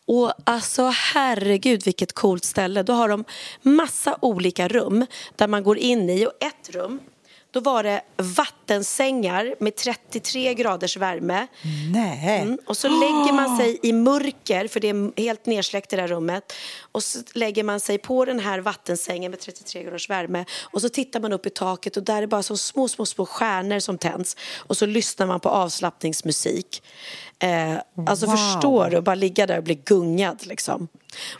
[0.05, 2.83] Och alltså herregud vilket coolt ställe.
[2.83, 3.23] Då har de
[3.61, 5.05] massa olika rum
[5.35, 6.99] där man går in i och ett rum
[7.51, 11.47] då var det vattensängar med 33 graders värme.
[11.93, 12.39] Nej!
[12.41, 16.01] Mm, och så lägger man sig i mörker, för det är helt nedsläckt i det
[16.01, 16.53] här rummet.
[16.91, 20.45] Och så lägger man sig på den här vattensängen med 33 graders värme.
[20.61, 23.25] Och så tittar man upp i taket och där är bara så små, små, små
[23.25, 24.37] stjärnor som tänds.
[24.57, 26.83] Och så lyssnar man på avslappningsmusik.
[27.43, 27.77] Eh,
[28.07, 28.35] alltså Wow.
[28.35, 30.87] förstår du, bara ligga där och bli gungad liksom.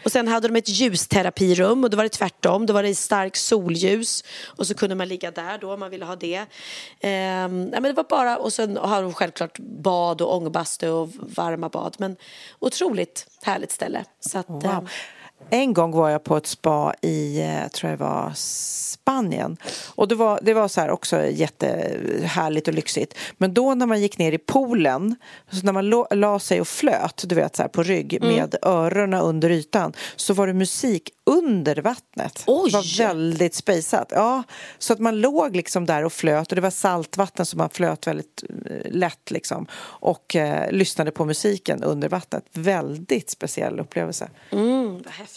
[0.05, 2.65] Och sen hade de ett ljusterapirum och då var det tvärtom.
[2.65, 6.05] Då var det stark solljus och så kunde man ligga där då om man ville
[6.05, 6.45] ha det.
[6.99, 11.69] Ja, men det var bara, och sen har de självklart bad och ångbastu och varma
[11.69, 11.95] bad.
[11.97, 12.15] Men
[12.59, 14.05] otroligt härligt ställe.
[14.19, 14.65] Så att, Wow.
[14.65, 14.87] ehm,
[15.49, 19.57] En gång var jag på ett spa i, eh, tror jag det var Spanien.
[19.95, 23.13] Och det var, det var så här också jättehärligt och lyxigt.
[23.37, 25.15] Men då när man gick ner i poolen,
[25.51, 28.35] så när man lo- la sig och flöt, du vet så här på rygg Mm.
[28.35, 32.43] med öronen under ytan, så var det musik under vattnet.
[32.47, 32.71] Oj!
[32.71, 34.07] Det var väldigt spejsat.
[34.15, 34.43] Ja,
[34.77, 38.07] så att man låg liksom där och flöt och det var saltvatten så man flöt
[38.07, 39.67] väldigt eh, lätt liksom.
[39.75, 42.43] Och eh, lyssnade på musiken under vattnet.
[42.53, 44.29] Väldigt speciell upplevelse.
[44.51, 45.30] Mm, vad häftigt.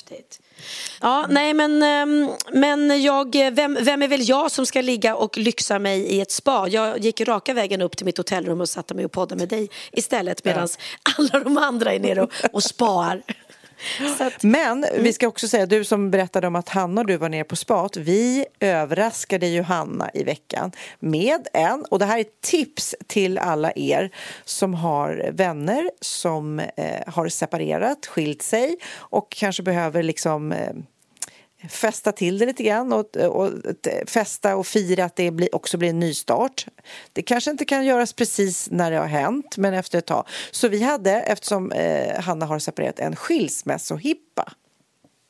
[1.00, 5.38] Ja, nej men, ehm, men jag, vem, vem är väl jag som ska ligga och
[5.38, 6.68] lyxa mig i ett spa?
[6.68, 9.70] Jag gick raka vägen upp till mitt hotellrum och satte mig och poddade med dig
[9.92, 10.68] istället medan
[11.18, 13.22] alla de andra är nere och, och spar.
[14.42, 17.44] Men vi ska också säga, du som berättade om att Hanna och du var nere
[17.44, 17.96] på spat.
[17.96, 23.38] Vi överraskade ju Hanna i veckan med en, och det här är ett tips till
[23.38, 24.10] alla er
[24.44, 26.66] som har vänner som eh,
[27.06, 30.72] har separerat, skilt sig och kanske behöver liksom eh,
[31.70, 33.50] festa till det lite grann och, och
[34.06, 36.66] festa och fira att det blir, också blir en nystart.
[37.12, 40.28] Det kanske inte kan göras precis när det har hänt, men efter ett tag.
[40.50, 44.52] Så vi hade, eftersom eh, Hanna har separerat, en skilsmässohippa.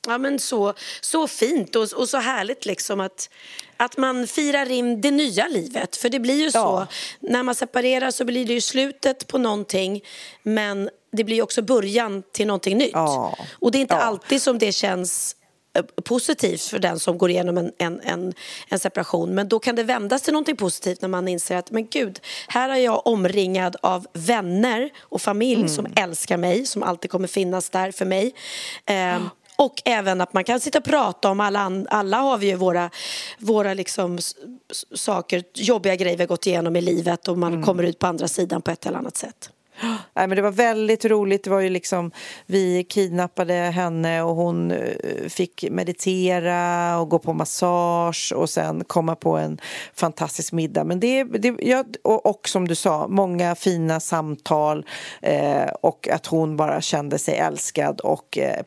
[0.07, 3.28] Ja men så, så fint och, och så härligt liksom att,
[3.76, 5.97] att man firar in det nya livet.
[5.97, 6.87] För det blir ju så, Ja.
[7.20, 10.05] när man separerar så blir det ju slutet på någonting
[10.43, 12.90] men det blir också början till någonting nytt.
[12.93, 13.36] Ja.
[13.52, 14.01] Och det är inte Ja.
[14.01, 15.36] alltid som det känns
[16.05, 18.34] positivt för den som går igenom en, en, en,
[18.68, 19.34] en separation.
[19.34, 22.70] Men då kan det vändas till någonting positivt när man inser att men gud, här
[22.70, 27.92] är jag omringad av vänner och familj som älskar mig, som alltid kommer finnas där
[27.92, 28.34] för mig.
[28.86, 32.55] Ehm, och även att man kan sitta och prata om alla, alla har vi ju
[32.55, 32.90] våra,
[33.38, 34.18] våra liksom
[34.94, 38.28] saker, jobbiga grejer vi har gått igenom i livet och man kommer ut på andra
[38.28, 39.51] sidan på ett eller annat sätt.
[40.14, 41.44] Nej, men det var väldigt roligt.
[41.44, 42.10] Det var ju liksom,
[42.46, 49.16] vi kidnappade henne och hon eh, fick meditera och gå på massage och sen komma
[49.16, 49.59] på en
[49.94, 50.84] fantastisk middag.
[50.84, 54.86] Men det, det, ja, och, och som du sa, många fina samtal
[55.22, 58.62] eh, och att hon bara kände sig älskad och eh,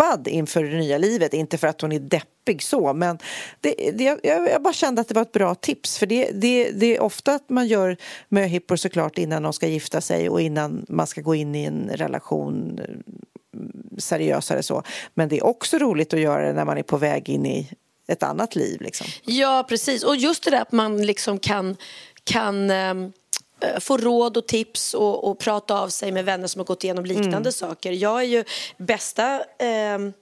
[0.00, 1.34] peppad inför det nya livet.
[1.34, 3.18] Inte för att hon är deppig så, men
[3.60, 5.98] det, det, jag, jag bara kände att det var ett bra tips.
[5.98, 7.96] För det, det, det är ofta att man gör
[8.28, 11.90] möhippor såklart innan de ska gifta sig och innan man ska gå in i en
[11.94, 12.94] relation eh,
[13.98, 14.82] seriösare så.
[15.14, 17.70] Men det är också roligt att göra det när man är på väg in i
[18.08, 18.80] ett annat liv.
[18.80, 19.06] Liksom.
[19.24, 20.04] Ja, precis.
[20.04, 21.76] Och just det där att man liksom kan,
[22.24, 22.94] kan eh,
[23.80, 27.04] få råd och tips och, och prata av sig med vänner som har gått igenom
[27.04, 27.92] liknande saker.
[27.92, 28.44] Jag är ju
[28.76, 30.12] bästa ehm,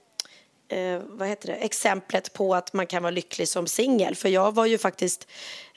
[0.69, 4.15] eh, vad heter det, exemplet på att man kan vara lycklig som singel.
[4.15, 5.27] För jag var ju faktiskt,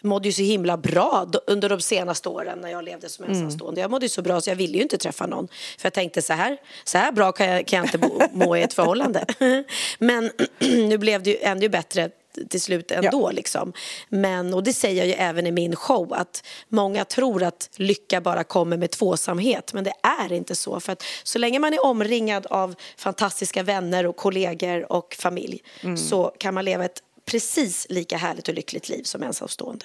[0.02, 3.80] mådde ju så himla bra under de senaste åren när jag levde som ensamstående.
[3.80, 5.48] Jag mådde ju så bra så jag ville ju inte träffa någon.
[5.78, 8.62] För jag tänkte så här, så här bra kan jag, kan jag inte må i
[8.62, 9.24] ett förhållande.
[9.98, 12.10] Men nu blev det ju ännu bättre
[12.48, 13.30] till slut ändå.
[13.30, 13.72] Liksom.
[14.08, 18.20] Men, och det säger jag ju även i min show att många tror att lycka
[18.20, 20.80] bara kommer med tvåsamhet men det är inte så.
[20.80, 25.62] För att så länge man är omringad av fantastiska vänner och kollegor och familj
[25.96, 29.84] så kan man leva ett precis lika härligt och lyckligt liv som ensamstående.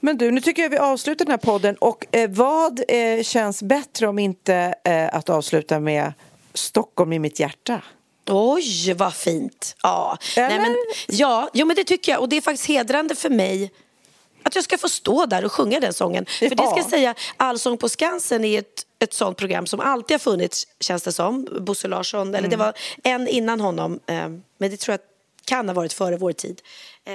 [0.00, 1.76] Men du, nu tycker jag vi avslutar den här podden.
[1.76, 6.12] Och eh, vad eh, känns bättre om inte eh, att avsluta med
[6.54, 7.82] Stockholm i mitt hjärta?
[8.28, 9.76] Oj, vad fint!
[9.82, 10.48] Ja, Eller?
[10.48, 10.76] Nej, men,
[11.06, 12.20] ja jo, men det tycker jag.
[12.20, 13.72] Och det är faktiskt hedrande för mig
[14.42, 16.26] att jag ska få stå där och sjunga den sången.
[16.26, 16.90] För det ska jag Ja.
[16.90, 21.12] säga, Allsång på Skansen är ett, ett sånt program som alltid har funnits, känns det
[21.12, 21.48] som.
[21.60, 22.66] Bosse Larsson, eller det Mm.
[22.66, 22.72] var
[23.04, 24.28] en innan honom, eh,
[24.58, 25.00] men det tror jag
[25.44, 26.60] kan ha varit före vår tid.
[27.04, 27.14] Eh,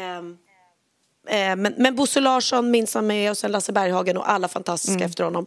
[1.25, 5.09] Men, men Bosse Larsson minns han med och sen Lasse Berghagen och alla fantastiska Mm.
[5.09, 5.45] efter honom.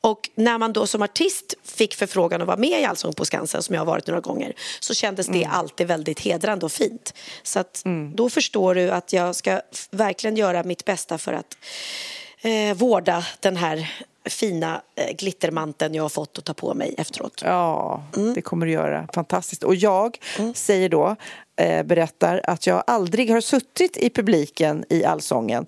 [0.00, 3.62] Och när man då som artist fick förfrågan att vara med i Allsång på Skansen
[3.62, 5.50] som jag har varit några gånger så kändes det Mm.
[5.56, 7.14] alltid väldigt hedrande och fint.
[7.42, 7.82] Så att
[8.14, 11.56] då förstår du att jag ska verkligen göra mitt bästa för att
[12.42, 13.90] eh, vårda den här
[14.26, 17.42] fina eh, glittermanteln jag har fått att ta på mig efteråt.
[17.44, 18.02] Ja,
[18.34, 19.08] det kommer du göra.
[19.14, 19.62] Fantastiskt.
[19.64, 20.18] Och jag
[20.54, 21.16] säger då,
[21.60, 25.66] eh, berättar att jag aldrig har suttit i publiken i Allsången.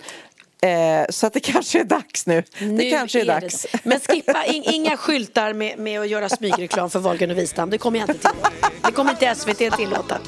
[0.63, 2.43] Eh, så att det kanske är dags nu.
[2.59, 3.33] det Nu kanske är, det.
[3.33, 3.67] dags.
[3.83, 7.71] Men skippa in, inga skyltar med, med att göra smygreklam för Wahlgren och Wistam.
[7.71, 8.51] Det kommer jag inte tillåta.
[8.87, 10.19] Det kommer inte SVT tillåta.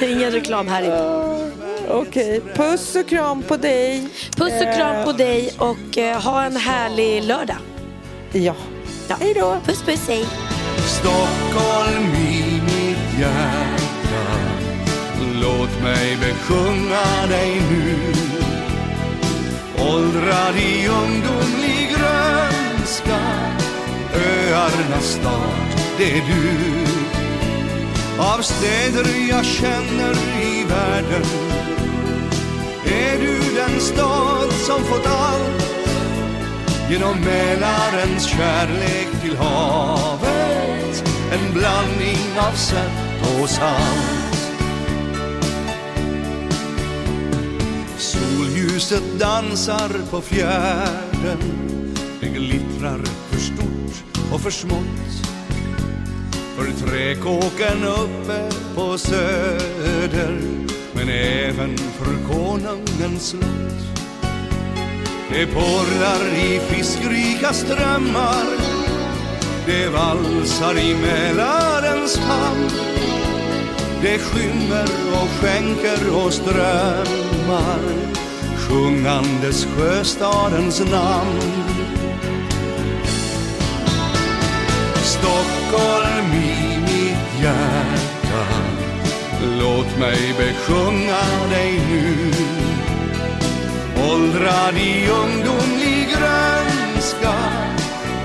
[0.02, 1.73] Ingen reklam här inte.
[1.88, 4.08] Okej, puss och kram på dig.
[4.36, 7.56] Puss och kram på dig och eh, ha en härlig lördag.
[8.32, 8.54] Ja.
[9.08, 9.16] Ja.
[9.20, 9.60] Hej då.
[9.66, 10.26] Puss puss, hej.
[10.86, 13.84] Stockholm i mitt hjärta
[15.42, 17.96] Låt mig besjunga dig nu
[19.78, 23.20] Åldrad i ungdomlig grönska
[24.14, 27.03] Öarnas stad, det är du
[28.18, 30.12] av städer jag känner
[30.42, 31.24] i världen.
[32.86, 35.64] Är du den stad som fått allt?
[36.90, 41.04] Genom Mälarens kärlek till havet.
[41.32, 44.52] En blandning av sött och salt.
[47.98, 51.38] Solljuset dansar på fjärden.
[52.20, 53.00] Det glittrar
[53.30, 55.23] för stort och för smått.
[56.56, 60.40] För träkåken uppe på söder.
[60.92, 63.94] Men även för konungens slott
[65.30, 68.44] det porlar i fiskrika strömmar.
[69.66, 72.70] Det valsar i Mälarens hamn
[74.02, 77.80] Det skymmer och skänker oss drömmar
[78.56, 81.64] Sjungandes sjöstadens namn.
[85.74, 88.46] Stockholm i mitt hjärta.
[89.60, 92.30] Låt mig besjunga dig nu.
[94.12, 97.34] Åldrad i ungdomlig grönska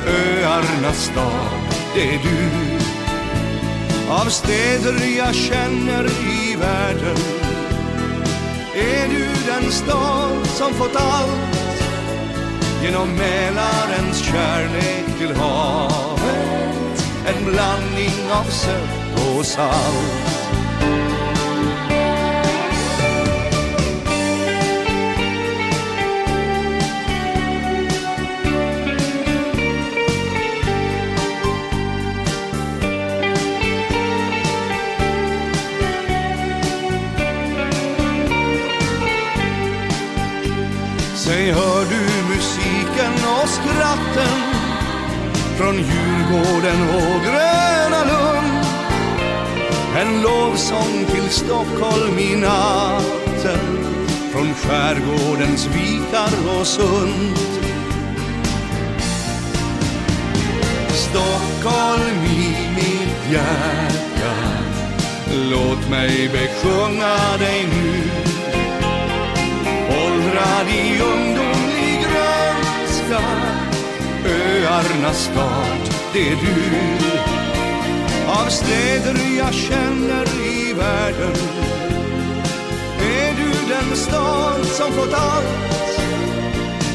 [0.07, 2.49] Öarnas stad, det är du.
[4.09, 7.17] Av städer jag känner i världen
[8.75, 11.83] Är du den stad som fått allt
[12.83, 16.68] Genom Mälarens kärlek till havet?
[17.29, 20.29] En blandning av sött och salt.
[41.15, 44.58] Säg, hör du musiken och skratten?
[45.59, 48.65] Från Djurgården och Gröna Lund?
[49.97, 53.59] En lovsång till Stockholm i natten
[54.31, 57.37] från skärgårdens vikar och sund.
[60.89, 64.35] Stockholm i mitt hjärta,
[65.51, 68.01] låt mig besjunga dig nu
[69.89, 71.48] åldrad i ungdom
[74.69, 76.55] Öarnas stad, det är du.
[78.27, 81.35] Av städer jag känner i världen.
[82.99, 85.99] Är du den stad som fått allt?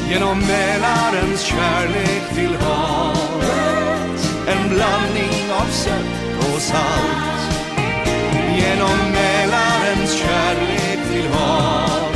[0.09, 4.19] Genom Mälarens kärlek till havet.
[4.47, 7.51] En blandning av sött och salt.
[8.57, 12.15] Genom Mälarens kärlek till havet.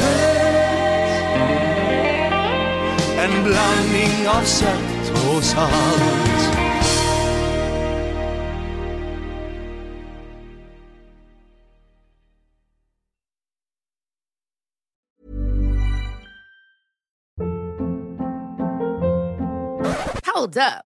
[3.17, 4.98] En blandning av sött
[5.39, 5.69] och salt
[20.25, 20.88] Hold up.